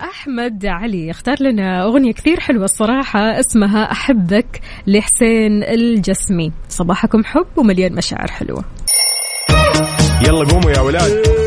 أحمد 0.00 0.66
علي. 0.66 1.10
اختار 1.10 1.36
لنا 1.40 1.84
أغنية 1.84 2.12
كثير 2.12 2.40
حلوة 2.40 2.64
الصراحة 2.64 3.20
اسمها 3.20 3.92
أحبك 3.92 4.60
لحسين 4.86 5.62
الجسمي. 5.62 6.52
صباحكم 6.68 7.24
حب 7.24 7.46
ومليان 7.56 7.94
مشاعر 7.94 8.28
حلوة. 8.28 8.64
يلا 10.26 10.44
قوموا 10.44 10.70
يا 10.70 10.80
ولاد. 10.80 11.41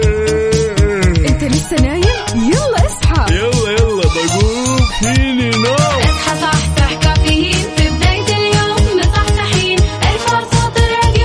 يلا 3.36 3.71
يلا 3.71 4.04
بقوم 4.04 4.80
فيني 5.00 5.50
نوم 5.50 5.76
اصحى 6.04 6.41
صحصح 6.41 6.93
كافيين 7.02 7.54
في 7.78 7.89
بداية 7.89 8.28
اليوم 8.38 9.00
مصحصحين 9.00 9.80
ارفع 9.80 10.39
صوت 10.39 10.78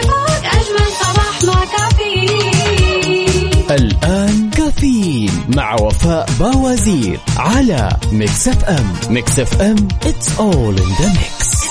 فوق 0.03 0.45
أجمل 0.45 0.87
صباح 1.01 1.43
مع 1.45 1.65
كافيين 1.79 3.65
الآن 3.71 4.51
كافيين 4.51 5.31
مع 5.57 5.75
وفاء 5.75 6.27
باوزير 6.41 7.21
على 7.37 7.97
Mix 8.13 8.49
FM. 8.49 8.93
Mix 9.11 9.39
FM 9.39 9.89
it's 10.05 10.39
all 10.39 10.75
in 10.83 10.91
the 11.01 11.09
mix. 11.19 11.70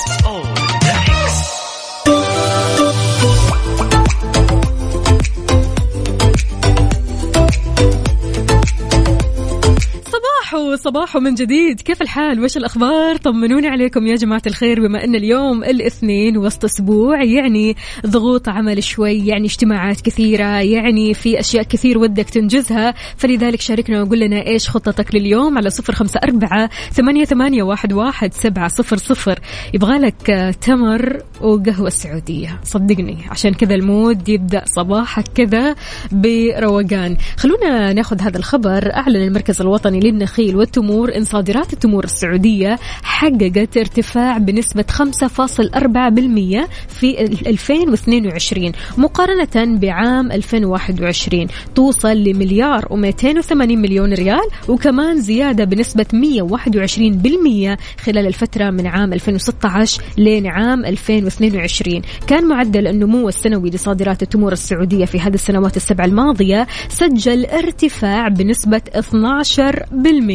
الصباح 10.55 11.15
ومن 11.15 11.35
جديد. 11.35 11.81
كيف 11.81 12.01
الحال؟ 12.01 12.43
وش 12.43 12.57
الأخبار؟ 12.57 13.17
طمنوني 13.17 13.67
عليكم 13.67 14.07
يا 14.07 14.15
جماعة 14.15 14.41
الخير. 14.47 14.87
بما 14.87 15.03
أن 15.03 15.15
اليوم 15.15 15.63
الاثنين 15.63 16.37
وسط 16.37 16.65
أسبوع 16.65 17.23
يعني 17.23 17.75
ضغوط 18.07 18.49
عمل 18.49 18.83
شوي 18.83 19.27
يعني 19.27 19.45
اجتماعات 19.45 20.01
كثيرة 20.01 20.59
يعني 20.61 21.13
في 21.13 21.39
أشياء 21.39 21.63
كثير 21.63 21.97
ودك 21.97 22.29
تنجزها. 22.29 22.93
فلذلك 23.17 23.61
شاركنا 23.61 24.01
وقول 24.01 24.19
لنا 24.19 24.47
إيش 24.47 24.69
خطتك 24.69 25.15
لليوم 25.15 25.57
على 25.57 25.69
صفر 25.69 25.93
خمسة 25.93 26.19
أربعة 26.23 26.69
ثمانية, 26.91 27.25
ثمانية 27.25 27.63
واحد, 27.63 27.93
واحد 27.93 28.33
سبعة 28.33 28.67
صفر 28.67 28.97
صفر. 28.97 29.39
يبغالك 29.73 30.55
تمر 30.61 31.23
وقهوة 31.41 31.89
سعودية. 31.89 32.59
صدقني 32.63 33.17
عشان 33.29 33.53
كذا 33.53 33.75
المود 33.75 34.29
يبدأ 34.29 34.63
صباحك 34.65 35.27
كذا 35.35 35.75
بروقان. 36.11 37.17
خلونا 37.37 37.93
ناخذ 37.93 38.21
هذا 38.21 38.37
الخبر. 38.37 38.93
أعلن 38.93 39.15
المركز 39.15 39.61
الوطني 39.61 39.99
للنخيل 39.99 40.38
والتمور 40.39 41.15
إن 41.17 41.25
صادرات 41.25 41.73
التمور 41.73 42.03
السعودية 42.03 42.79
حققت 43.03 43.77
ارتفاع 43.77 44.37
بنسبة 44.37 44.85
5.4% 44.91 46.67
في 46.87 47.21
2022 47.47 48.71
مقارنة 48.97 49.79
بعام 49.79 50.31
2021 50.31 51.47
توصل 51.75 52.17
لمليار 52.17 52.85
و280 52.85 53.51
مليون 53.53 54.13
ريال 54.13 54.47
وكمان 54.67 55.21
زيادة 55.21 55.63
بنسبة 55.63 56.05
121% 56.13 57.77
خلال 58.01 58.27
الفترة 58.27 58.69
من 58.69 58.87
عام 58.87 59.13
2016 59.13 60.01
لين 60.17 60.47
عام 60.47 60.85
2022 60.85 62.01
كان 62.27 62.47
معدل 62.47 62.87
النمو 62.87 63.29
السنوي 63.29 63.69
لصادرات 63.69 64.23
التمور 64.23 64.51
السعودية 64.51 65.05
في 65.05 65.19
هذه 65.19 65.33
السنوات 65.33 65.77
السبع 65.77 66.05
الماضية 66.05 66.67
سجل 66.89 67.45
ارتفاع 67.45 68.27
بنسبة 68.27 68.81
12% 68.95 70.28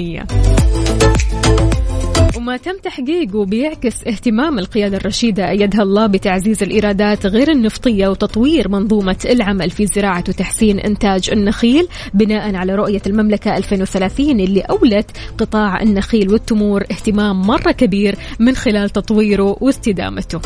وما 2.37 2.57
تم 2.57 2.79
تحقيقه 2.83 3.45
بيعكس 3.45 4.07
اهتمام 4.07 4.59
القيادة 4.59 4.97
الرشيدة 4.97 5.51
أيدها 5.51 5.83
الله 5.83 6.07
بتعزيز 6.07 6.63
الإيرادات 6.63 7.27
غير 7.27 7.51
النفطية 7.51 8.09
وتطوير 8.09 8.69
منظومة 8.69 9.17
العمل 9.25 9.71
في 9.71 9.87
زراعة 9.87 10.25
وتحسين 10.29 10.79
إنتاج 10.79 11.31
النخيل 11.31 11.89
بناء 12.15 12.55
على 12.55 12.75
رؤية 12.75 13.03
المملكة 13.07 13.57
2030 13.57 14.41
اللي 14.41 14.61
أولت 14.61 15.11
قطاع 15.39 15.83
النخيل 15.83 16.33
والتمور 16.33 16.83
اهتمام 16.83 17.41
مرة 17.41 17.73
كبير 17.73 18.15
من 18.39 18.57
خلال 18.57 18.91
تطويره 18.91 19.57
واستدامته. 19.61 20.41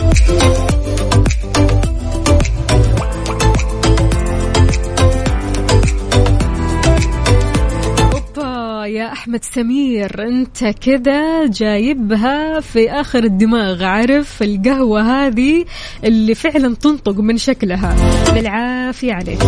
يا 8.99 9.13
أحمد 9.13 9.45
سمير 9.45 10.27
أنت 10.29 10.65
كذا 10.65 11.47
جايبها 11.47 12.61
في 12.61 12.91
آخر 12.91 13.25
الدماغ 13.25 13.85
عارف 13.85 14.43
القهوة 14.43 15.01
هذه 15.01 15.65
اللي 16.05 16.35
فعلا 16.35 16.75
تنطق 16.75 17.21
من 17.21 17.37
شكلها. 17.37 17.97
بالعافية 18.35 19.13
عليك. 19.13 19.39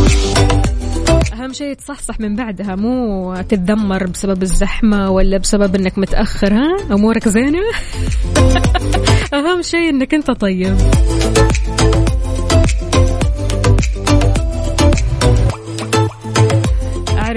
أهم 1.33 1.53
شيء 1.53 1.75
تصحصح 1.75 2.21
من 2.21 2.37
بعدها 2.37 2.75
مو 2.77 3.35
تتذمر 3.49 4.07
بسبب 4.07 4.43
الزحمة 4.43 5.11
ولا 5.11 5.39
بسبب 5.39 5.75
إنك 5.75 5.99
متأخر 5.99 6.55
ها؟ 6.55 6.95
أمورك 6.95 7.29
زينة؟ 7.29 7.63
أهم 9.35 9.63
شيء 9.63 9.89
إنك 9.89 10.15
أنت 10.15 10.31
طيب. 10.31 10.77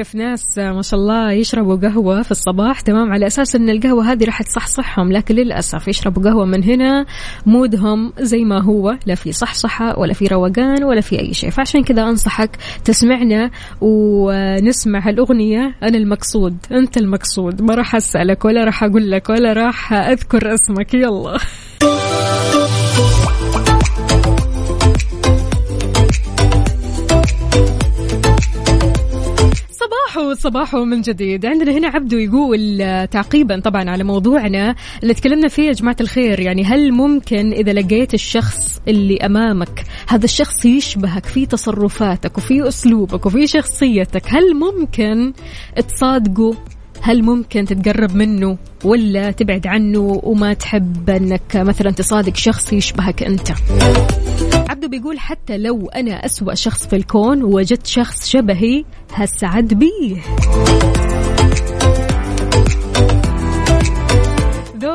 أعرف 0.03 0.15
ناس 0.15 0.57
ما 0.57 0.81
شاء 0.81 0.99
الله 0.99 1.31
يشربوا 1.31 1.75
قهوة 1.75 2.21
في 2.21 2.31
الصباح 2.31 2.81
تمام؟ 2.81 3.11
على 3.13 3.27
أساس 3.27 3.55
أن 3.55 3.69
القهوة 3.69 4.11
هذه 4.11 4.25
راح 4.25 4.41
تصحصحهم 4.41 5.11
لكن 5.11 5.35
للأسف 5.35 5.87
يشربوا 5.87 6.23
قهوة 6.23 6.45
من 6.45 6.63
هنا 6.63 7.05
مودهم 7.45 8.13
زي 8.19 8.43
ما 8.43 8.61
هو 8.61 8.97
لا 9.05 9.15
في 9.15 9.31
صحصحة 9.31 9.99
ولا 9.99 10.13
في 10.13 10.27
روقان 10.27 10.83
ولا 10.83 11.01
في 11.01 11.19
أي 11.19 11.33
شيء. 11.33 11.49
فعشان 11.49 11.83
كذا 11.83 12.03
أنصحك 12.03 12.49
تسمعنا 12.85 13.51
ونسمع 13.81 15.07
هالأغنية. 15.07 15.75
أنا 15.83 15.97
المقصود 15.97 16.57
أنت 16.71 16.97
المقصود. 16.97 17.61
ما 17.61 17.75
راح 17.75 17.95
أسألك 17.95 18.45
ولا 18.45 18.63
راح 18.63 18.83
أقول 18.83 19.11
لك 19.11 19.29
ولا 19.29 19.53
راح 19.53 19.93
أذكر 19.93 20.53
اسمك. 20.53 20.93
يلا. 20.93 21.37
صباحو 30.13 30.33
صباحو 30.33 30.85
من 30.85 31.01
جديد. 31.01 31.45
عندنا 31.45 31.71
هنا 31.71 31.87
عبدو 31.87 32.17
يقول 32.17 32.81
آه، 32.81 33.05
تعقيبا 33.05 33.59
طبعا 33.59 33.89
على 33.89 34.03
موضوعنا 34.03 34.75
اللي 35.03 35.13
تكلمنا 35.13 35.47
فيه 35.47 35.63
يا 35.63 35.71
جماعة 35.71 35.95
الخير. 36.01 36.39
يعني 36.39 36.63
هل 36.63 36.91
ممكن 36.91 37.53
إذا 37.53 37.73
لقيت 37.73 38.13
الشخص 38.13 38.81
اللي 38.87 39.17
أمامك 39.17 39.83
هذا 40.07 40.25
الشخص 40.25 40.65
يشبهك 40.65 41.25
في 41.25 41.45
تصرفاتك 41.45 42.37
وفي 42.37 42.67
أسلوبك 42.67 43.25
وفي 43.25 43.47
شخصيتك 43.47 44.23
هل 44.27 44.55
ممكن 44.55 45.33
تصادقه؟ 45.87 46.55
هل 47.05 47.23
ممكن 47.23 47.65
تتقرب 47.65 48.15
منه 48.15 48.57
ولا 48.83 49.31
تبعد 49.31 49.67
عنه 49.67 50.21
وما 50.23 50.53
تحب 50.53 51.09
أنك 51.09 51.55
مثلا 51.55 51.91
تصادق 51.91 52.35
شخص 52.35 52.73
يشبهك 52.73 53.23
أنت؟ 53.23 53.51
عبدو 54.69 54.87
بيقول 54.87 55.19
حتى 55.19 55.57
لو 55.57 55.89
أنا 55.89 56.25
أسوأ 56.25 56.53
شخص 56.53 56.87
في 56.87 56.95
الكون 56.95 57.43
ووجدت 57.43 57.87
شخص 57.87 58.27
شبهي 58.29 58.85
هسعد 59.13 59.73
بيه. 59.73 60.21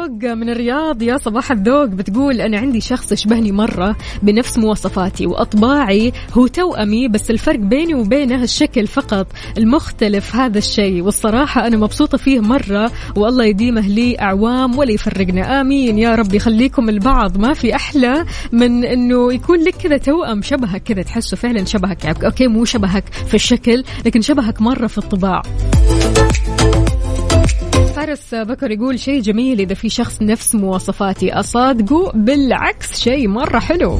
ذوق 0.08 0.32
من 0.32 0.50
الرياض 0.50 1.02
يا 1.02 1.18
صباح 1.18 1.50
الذوق. 1.52 1.84
بتقول 1.84 2.40
أنا 2.40 2.58
عندي 2.58 2.80
شخص 2.80 3.12
يشبهني 3.12 3.52
مرة 3.52 3.96
بنفس 4.22 4.58
مواصفاتي 4.58 5.26
وأطباعي 5.26 6.12
هو 6.32 6.46
توأمي 6.46 7.08
بس 7.08 7.30
الفرق 7.30 7.58
بيني 7.58 7.94
وبينه 7.94 8.42
الشكل 8.42 8.86
فقط 8.86 9.26
المختلف 9.58 10.36
هذا 10.36 10.58
الشيء. 10.58 11.02
والصراحة 11.02 11.66
أنا 11.66 11.76
مبسوطة 11.76 12.18
فيه 12.18 12.40
مرة 12.40 12.92
والله 13.16 13.44
يديمه 13.44 13.88
لي 13.88 14.20
أعوام 14.20 14.78
ولا 14.78 14.92
يفرقنا. 14.92 15.60
آمين. 15.60 15.98
يا 15.98 16.14
رب 16.14 16.34
يخليكم 16.34 16.88
البعض. 16.88 17.38
ما 17.38 17.54
في 17.54 17.74
أحلى 17.74 18.24
من 18.52 18.84
أنه 18.84 19.32
يكون 19.32 19.60
لك 19.60 19.74
كذا 19.74 19.96
توأم 19.96 20.42
شبهك 20.42 20.82
كذا 20.82 21.02
تحسه 21.02 21.36
فعلا 21.36 21.64
شبهك. 21.64 22.04
يعني 22.04 22.26
أوكي 22.26 22.46
مو 22.46 22.64
شبهك 22.64 23.04
في 23.28 23.34
الشكل 23.34 23.84
لكن 24.06 24.20
شبهك 24.20 24.60
مرة 24.60 24.86
في 24.86 24.98
الطباع. 24.98 25.42
فارس 28.18 28.46
بكر 28.48 28.70
يقول 28.70 28.98
شيء 28.98 29.20
جميل 29.20 29.60
إذا 29.60 29.74
في 29.74 29.88
شخص 29.88 30.22
نفس 30.22 30.54
مواصفاتي. 30.54 31.32
أصادقه 31.32 32.12
بالعكس 32.14 33.00
شيء 33.00 33.28
مرة 33.28 33.58
حلو. 33.58 33.98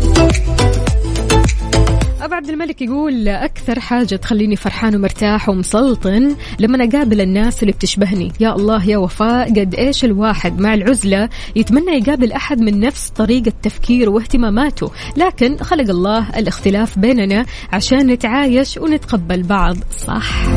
أبو 2.20 2.34
عبد 2.34 2.48
الملك 2.48 2.82
يقول 2.82 3.28
أكثر 3.28 3.80
حاجة 3.80 4.16
تخليني 4.16 4.56
فرحان 4.56 4.96
ومرتاح 4.96 5.48
ومسلطن 5.48 6.36
لما 6.58 6.84
أقابل 6.84 7.20
الناس 7.20 7.62
اللي 7.62 7.72
بتشبهني. 7.72 8.32
يا 8.40 8.54
الله 8.54 8.84
يا 8.84 8.98
وفاء 8.98 9.48
قد 9.48 9.74
إيش 9.74 10.04
الواحد 10.04 10.60
مع 10.60 10.74
العزلة 10.74 11.28
يتمنى 11.56 11.98
يقابل 11.98 12.32
أحد 12.32 12.60
من 12.60 12.80
نفس 12.80 13.08
طريقة 13.08 13.52
تفكيره 13.62 14.10
واهتماماته. 14.10 14.90
لكن 15.16 15.56
خلق 15.56 15.90
الله 15.90 16.38
الاختلاف 16.38 16.98
بيننا 16.98 17.46
عشان 17.72 18.06
نتعايش 18.06 18.76
ونتقبل 18.76 19.42
بعض. 19.42 19.76
صح. 20.06 20.48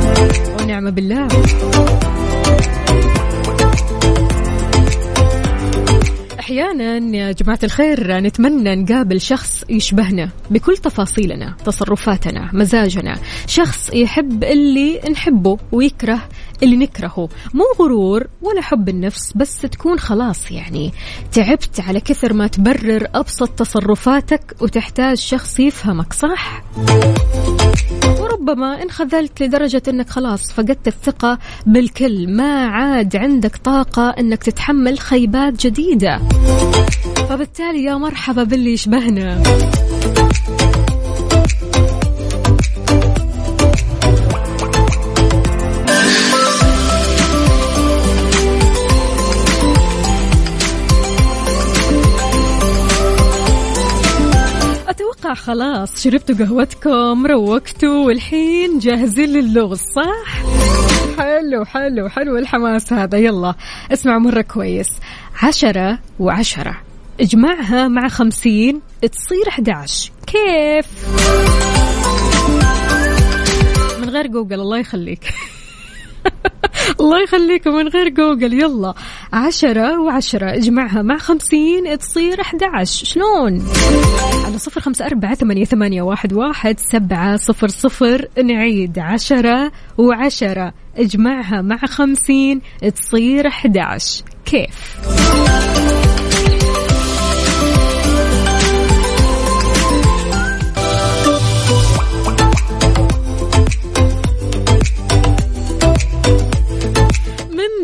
ونعم 0.61 0.91
بالله. 0.91 1.27
أحيانا 6.51 7.17
يا 7.17 7.31
جماعة 7.31 7.59
الخير 7.63 8.17
نتمنى 8.19 8.75
نقابل 8.75 9.21
شخص 9.21 9.63
يشبهنا 9.69 10.29
بكل 10.49 10.77
تفاصيلنا 10.77 11.55
تصرفاتنا 11.65 12.49
مزاجنا. 12.53 13.15
شخص 13.47 13.89
يحب 13.93 14.43
اللي 14.43 14.99
نحبه 15.11 15.57
ويكره 15.71 16.19
اللي 16.63 16.77
نكرهه. 16.77 17.29
مو 17.53 17.65
غرور 17.79 18.27
ولا 18.41 18.61
حب 18.61 18.89
النفس 18.89 19.33
بس 19.35 19.61
تكون 19.61 19.99
خلاص 19.99 20.51
يعني. 20.51 20.91
تعبت 21.31 21.79
على 21.79 21.99
كثر 21.99 22.33
ما 22.33 22.47
تبرر 22.47 23.07
أبسط 23.15 23.49
تصرفاتك 23.49 24.55
وتحتاج 24.61 25.17
شخص 25.17 25.59
يفهمك 25.59 26.13
صح؟ 26.13 26.63
وربما 28.19 28.83
انخذلت 28.83 29.43
لدرجة 29.43 29.81
إنك 29.87 30.09
خلاص 30.09 30.51
فقدت 30.51 30.87
الثقة 30.87 31.39
بالكل. 31.65 32.35
ما 32.35 32.65
عاد 32.65 33.15
عندك 33.15 33.55
طاقة 33.55 34.09
إنك 34.09 34.43
تتحمل 34.43 34.99
خيبات 34.99 35.65
جديدة. 35.67 36.21
فبالتالي 37.29 37.83
يا 37.83 37.95
مرحبا 37.95 38.43
باللي 38.43 38.73
يشبهنا. 38.73 39.43
خلاص 55.45 56.03
شربتوا 56.03 56.35
قهوتكم 56.35 57.27
روقتوا 57.27 58.05
والحين 58.05 58.79
جاهزين 58.79 59.29
للغز 59.29 59.79
صح؟ 59.95 60.43
حلو 61.17 61.65
حلو 61.65 62.09
حلو 62.09 62.37
الحماس 62.37 62.93
هذا. 62.93 63.17
يلا 63.17 63.53
اسمع 63.93 64.17
مرة 64.17 64.41
كويس. 64.41 64.87
عشرة 65.43 65.99
وعشرة. 66.19 66.77
اجمعها 67.19 67.87
مع 67.87 68.07
خمسين 68.07 68.81
تصير 69.01 69.49
11 69.49 70.11
كيف؟ 70.27 70.85
من 74.01 74.09
غير 74.09 74.27
جوجل 74.27 74.59
الله 74.59 74.77
يخليك. 74.77 75.33
الله 76.99 77.23
يخليكم 77.23 77.71
من 77.71 77.87
غير 77.87 78.09
جوجل. 78.09 78.53
يلا 78.53 78.93
عشرة 79.33 79.99
وعشرة. 79.99 80.53
اجمعها 80.53 81.01
مع 81.01 81.17
خمسين 81.17 81.97
تصير 81.97 82.41
11 82.41 83.05
شلون؟ 83.05 83.67
على 84.45 84.57
صفر 84.57 84.81
خمسة 84.81 85.05
أربعة 85.05 85.35
ثمانية, 85.35 85.65
ثمانية 85.65 86.01
واحد, 86.01 86.33
واحد 86.33 86.79
سبعة 86.79 87.37
صفر 87.37 87.67
صفر. 87.67 88.27
نعيد. 88.43 88.99
عشرة 88.99 89.71
وعشرة. 89.97 90.73
اجمعها 90.97 91.61
مع 91.61 91.77
خمسين 91.77 92.61
تصير 92.95 93.47
11 93.47 94.23
كيف؟ 94.45 94.97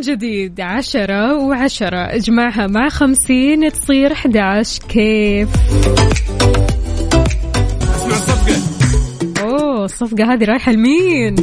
جديد 0.08 0.62
عشرة 0.62 1.34
وعشرة. 1.34 1.98
اجمعها 1.98 2.68
مع 2.68 2.90
خمسين 2.90 3.72
تصير 3.72 4.14
11 4.14 4.84
كيف؟ 4.88 5.50
اسمع 7.96 8.16
الصفقة 8.16 8.62
أوه 9.42 9.86
الصفقة 9.86 10.34
هذه 10.34 10.44
رايحة 10.46 10.72
لمين؟ 10.72 11.36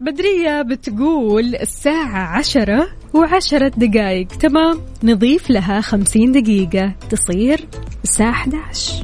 بدرية 0.00 0.62
بتقول 0.62 1.54
الساعة 1.54 2.38
عشرة. 2.38 2.88
وعشرة 3.18 3.72
دقايق 3.76 4.26
تمام؟ 4.26 4.80
نضيف 5.02 5.50
لها 5.50 5.80
خمسين 5.80 6.32
دقيقة 6.32 6.94
تصير 7.10 7.68
الساعة 8.04 8.30
11 8.30 9.02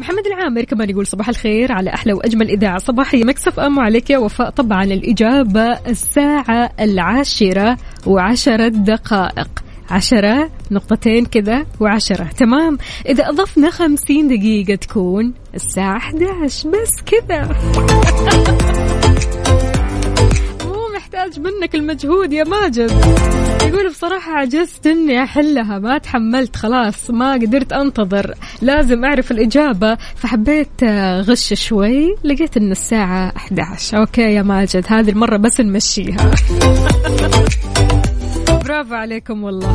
محمد 0.00 0.26
العامر 0.26 0.64
كمان 0.64 0.90
يقول 0.90 1.06
صباح 1.06 1.28
الخير 1.28 1.72
على 1.72 1.90
أحلى 1.94 2.12
وأجمل 2.12 2.50
إذاعة. 2.50 2.78
صباحيه 2.78 3.24
مكسف 3.24 3.60
ام 3.60 3.80
عليك 3.80 4.10
يا 4.10 4.18
وفاء. 4.18 4.50
طبعا 4.50 4.84
الإجابة 4.84 5.72
الساعة 5.72 6.70
العاشرة 6.80 7.76
وعشرة 8.06 8.68
دقائق. 8.68 9.48
عشرة 9.90 10.50
نقطتين 10.70 11.24
كذا 11.24 11.66
وعشرة 11.80 12.24
تمام؟ 12.24 12.78
إذا 13.08 13.28
أضفنا 13.28 13.70
خمسين 13.70 14.28
دقيقة 14.28 14.74
تكون 14.74 15.34
الساعة 15.54 15.96
11 15.96 16.70
بس 16.70 17.02
كذا. 17.06 17.56
مو 21.26 21.32
محتاج 21.32 21.40
منك 21.40 21.74
المجهود 21.74 22.32
يا 22.32 22.44
ماجد. 22.44 22.90
يقول 23.62 23.88
بصراحة 23.88 24.32
عجزت 24.32 24.86
إني 24.86 25.22
أحلها 25.22 25.78
ما 25.78 25.98
تحملت 25.98 26.56
خلاص 26.56 27.10
ما 27.10 27.32
قدرت 27.32 27.72
أنتظر. 27.72 28.34
لازم 28.62 29.04
أعرف 29.04 29.30
الإجابة. 29.30 29.96
فحبيت 30.16 30.82
آه، 30.82 31.20
غش 31.20 31.54
شوي 31.54 32.16
لقيت 32.24 32.56
إن 32.56 32.70
الساعة 32.70 33.32
11 33.36 33.98
أوكي 33.98 34.22
يا 34.22 34.42
ماجد 34.42 34.84
هذه 34.88 35.10
المرة 35.10 35.36
بس 35.36 35.60
نمشيها. 35.60 36.30
برافو 38.64 38.94
عليكم 38.94 39.44
والله. 39.44 39.74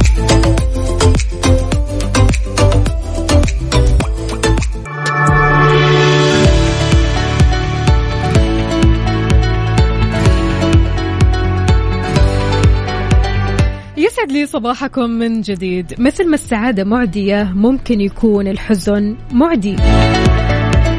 لي 14.41 14.47
صباحكم 14.47 15.09
من 15.09 15.41
جديد. 15.41 15.93
مثل 15.99 16.27
ما 16.27 16.33
السعادة 16.33 16.83
معدية 16.83 17.51
ممكن 17.55 18.01
يكون 18.01 18.47
الحزن 18.47 19.15
معدي. 19.31 19.75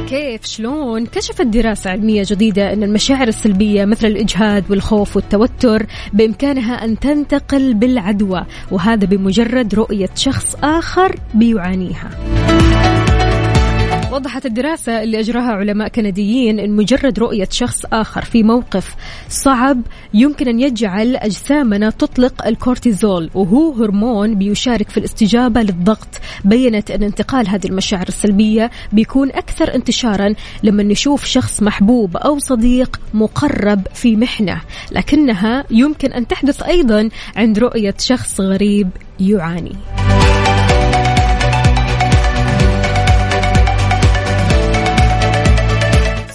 كيف؟ 0.08 0.44
شلون؟ 0.44 1.06
كشفت 1.06 1.42
دراسة 1.42 1.90
علمية 1.90 2.22
جديدة 2.26 2.72
أن 2.72 2.82
المشاعر 2.82 3.28
السلبية 3.28 3.84
مثل 3.84 4.06
الإجهاد 4.06 4.70
والخوف 4.70 5.16
والتوتر 5.16 5.86
بإمكانها 6.12 6.84
أن 6.84 6.98
تنتقل 6.98 7.74
بالعدوى 7.74 8.46
وهذا 8.70 9.06
بمجرد 9.06 9.74
رؤية 9.74 10.10
شخص 10.14 10.56
آخر 10.62 11.16
بيعانيها. 11.34 12.10
وضحت 14.12 14.46
الدراسة 14.46 15.02
اللي 15.02 15.20
أجراها 15.20 15.52
علماء 15.52 15.88
كنديين 15.88 16.58
أن 16.58 16.70
مجرد 16.76 17.18
رؤية 17.18 17.48
شخص 17.50 17.84
آخر 17.92 18.24
في 18.24 18.42
موقف 18.42 18.94
صعب 19.28 19.82
يمكن 20.14 20.48
أن 20.48 20.60
يجعل 20.60 21.16
أجسامنا 21.16 21.90
تطلق 21.90 22.46
الكورتيزول 22.46 23.30
وهو 23.34 23.72
هرمون 23.72 24.34
بيشارك 24.34 24.90
في 24.90 24.98
الاستجابة 24.98 25.60
للضغط 25.60 26.08
بينت 26.44 26.90
أن 26.90 27.02
انتقال 27.02 27.48
هذه 27.48 27.66
المشاعر 27.66 28.08
السلبية 28.08 28.70
بيكون 28.92 29.28
أكثر 29.28 29.74
انتشارا 29.74 30.34
لما 30.62 30.82
نشوف 30.82 31.24
شخص 31.24 31.62
محبوب 31.62 32.16
أو 32.16 32.38
صديق 32.38 33.00
مقرب 33.14 33.86
في 33.94 34.16
محنة 34.16 34.60
لكنها 34.90 35.64
يمكن 35.70 36.12
أن 36.12 36.26
تحدث 36.26 36.62
أيضا 36.62 37.08
عند 37.36 37.58
رؤية 37.58 37.94
شخص 37.98 38.40
غريب 38.40 38.88
يعاني. 39.20 39.76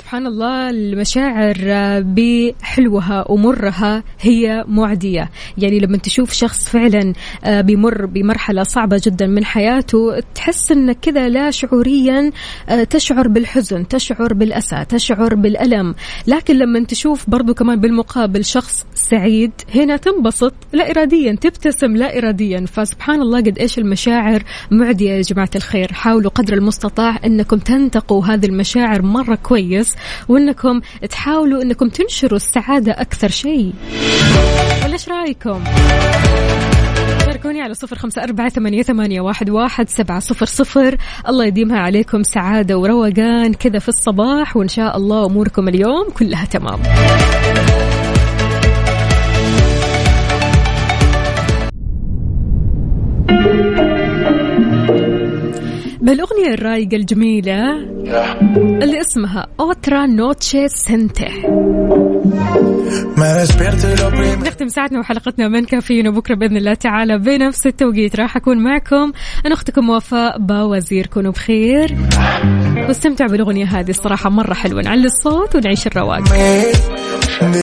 سبحان 0.07 0.27
الله 0.27 0.69
المشاعر 0.69 1.55
آه، 1.63 1.99
بحلوها 1.99 3.31
ومرها 3.31 4.03
هي 4.21 4.65
معدية. 4.67 5.29
يعني 5.57 5.79
لما 5.79 5.97
تشوف 5.97 6.33
شخص 6.33 6.69
فعلا 6.69 7.13
آه، 7.43 7.61
بيمر 7.61 8.05
بمرحلة 8.05 8.63
صعبة 8.63 9.01
جدا 9.05 9.27
من 9.27 9.45
حياته 9.45 10.19
تحس 10.35 10.71
إنك 10.71 10.97
كذا 11.01 11.29
لا 11.29 11.51
شعوريا 11.51 12.31
آه، 12.69 12.83
تشعر 12.83 13.27
بالحزن 13.27 13.87
تشعر 13.87 14.33
بالأسى 14.33 14.85
تشعر 14.89 15.35
بالألم. 15.35 15.95
لكن 16.27 16.55
لما 16.55 16.83
تشوف 16.83 17.29
برضو 17.29 17.53
كمان 17.53 17.79
بالمقابل 17.79 18.45
شخص 18.45 18.85
سعيد 18.95 19.51
هنا 19.75 19.97
تنبسط 19.97 20.53
لا 20.73 20.91
إراديا 20.91 21.35
تبتسم 21.35 21.95
لا 21.95 22.17
إراديا. 22.17 22.65
فسبحان 22.65 23.21
الله 23.21 23.39
قد 23.39 23.59
إيش 23.59 23.79
المشاعر 23.79 24.43
معدية 24.71 25.11
يا 25.11 25.21
جماعة 25.21 25.51
الخير. 25.55 25.93
حاولوا 25.93 26.31
قدر 26.31 26.53
المستطاع 26.53 27.19
أنكم 27.25 27.57
تنتقوا 27.57 28.25
هذه 28.25 28.45
المشاعر 28.45 29.01
مرة 29.01 29.35
كويس. 29.35 29.96
وأنكم 30.27 30.81
تحاولوا 31.09 31.61
أنكم 31.61 31.89
تنشروا 31.89 32.37
السعادة 32.37 32.91
أكثر 32.91 33.27
شيء. 33.29 33.73
ولا 34.83 34.93
إيش 34.93 35.09
رأيكم؟ 35.09 35.63
شاركوني 37.25 37.61
على 37.61 37.73
صفر 37.73 37.95
خمسة 37.95 38.23
أربعة 38.23 38.49
ثمانية, 38.49 38.81
ثمانية 38.81 39.21
واحد, 39.21 39.49
واحد 39.49 39.89
سبعة 39.89 40.19
صفر 40.19 40.45
صفر. 40.45 40.97
الله 41.29 41.45
يديمها 41.45 41.79
عليكم 41.79 42.23
سعادة 42.23 42.77
وروقان 42.77 43.53
كذا 43.53 43.79
في 43.79 43.89
الصباح 43.89 44.57
وإن 44.57 44.67
شاء 44.67 44.97
الله 44.97 45.25
أموركم 45.25 45.67
اليوم 45.67 46.09
كلها 46.09 46.45
تمام. 46.45 46.79
بالأغنية 56.07 56.53
الرايقة 56.53 56.95
الجميلة؟ 56.95 57.77
اللي 58.57 59.01
اسمها 59.01 59.47
أوترا 59.59 60.05
نوتشي 60.05 60.67
سنتي. 60.67 61.25
نختم 64.45 64.67
ساعتنا 64.67 64.99
وحلقتنا 64.99 65.47
من 65.47 65.65
كافيين 65.65 66.07
وبكرة 66.07 66.35
بإذن 66.35 66.57
الله 66.57 66.73
تعالى 66.73 67.17
بنفس 67.17 67.67
التوقيت. 67.67 68.15
راح 68.15 68.35
أكون 68.35 68.63
معكم. 68.63 69.11
أنا 69.45 69.53
أختكم 69.53 69.89
وفاء 69.89 70.39
باوزير 70.39 71.05
كونوا 71.05 71.31
بخير. 71.31 71.97
واستمتعوا 72.87 73.31
بالأغنية 73.31 73.65
هذه 73.65 73.89
الصراحة 73.89 74.29
مرة 74.29 74.53
حلوة. 74.53 74.81
نعلي 74.81 75.05
الصوت 75.05 75.55
ونعيش 75.55 75.87
الرواق. 75.87 76.23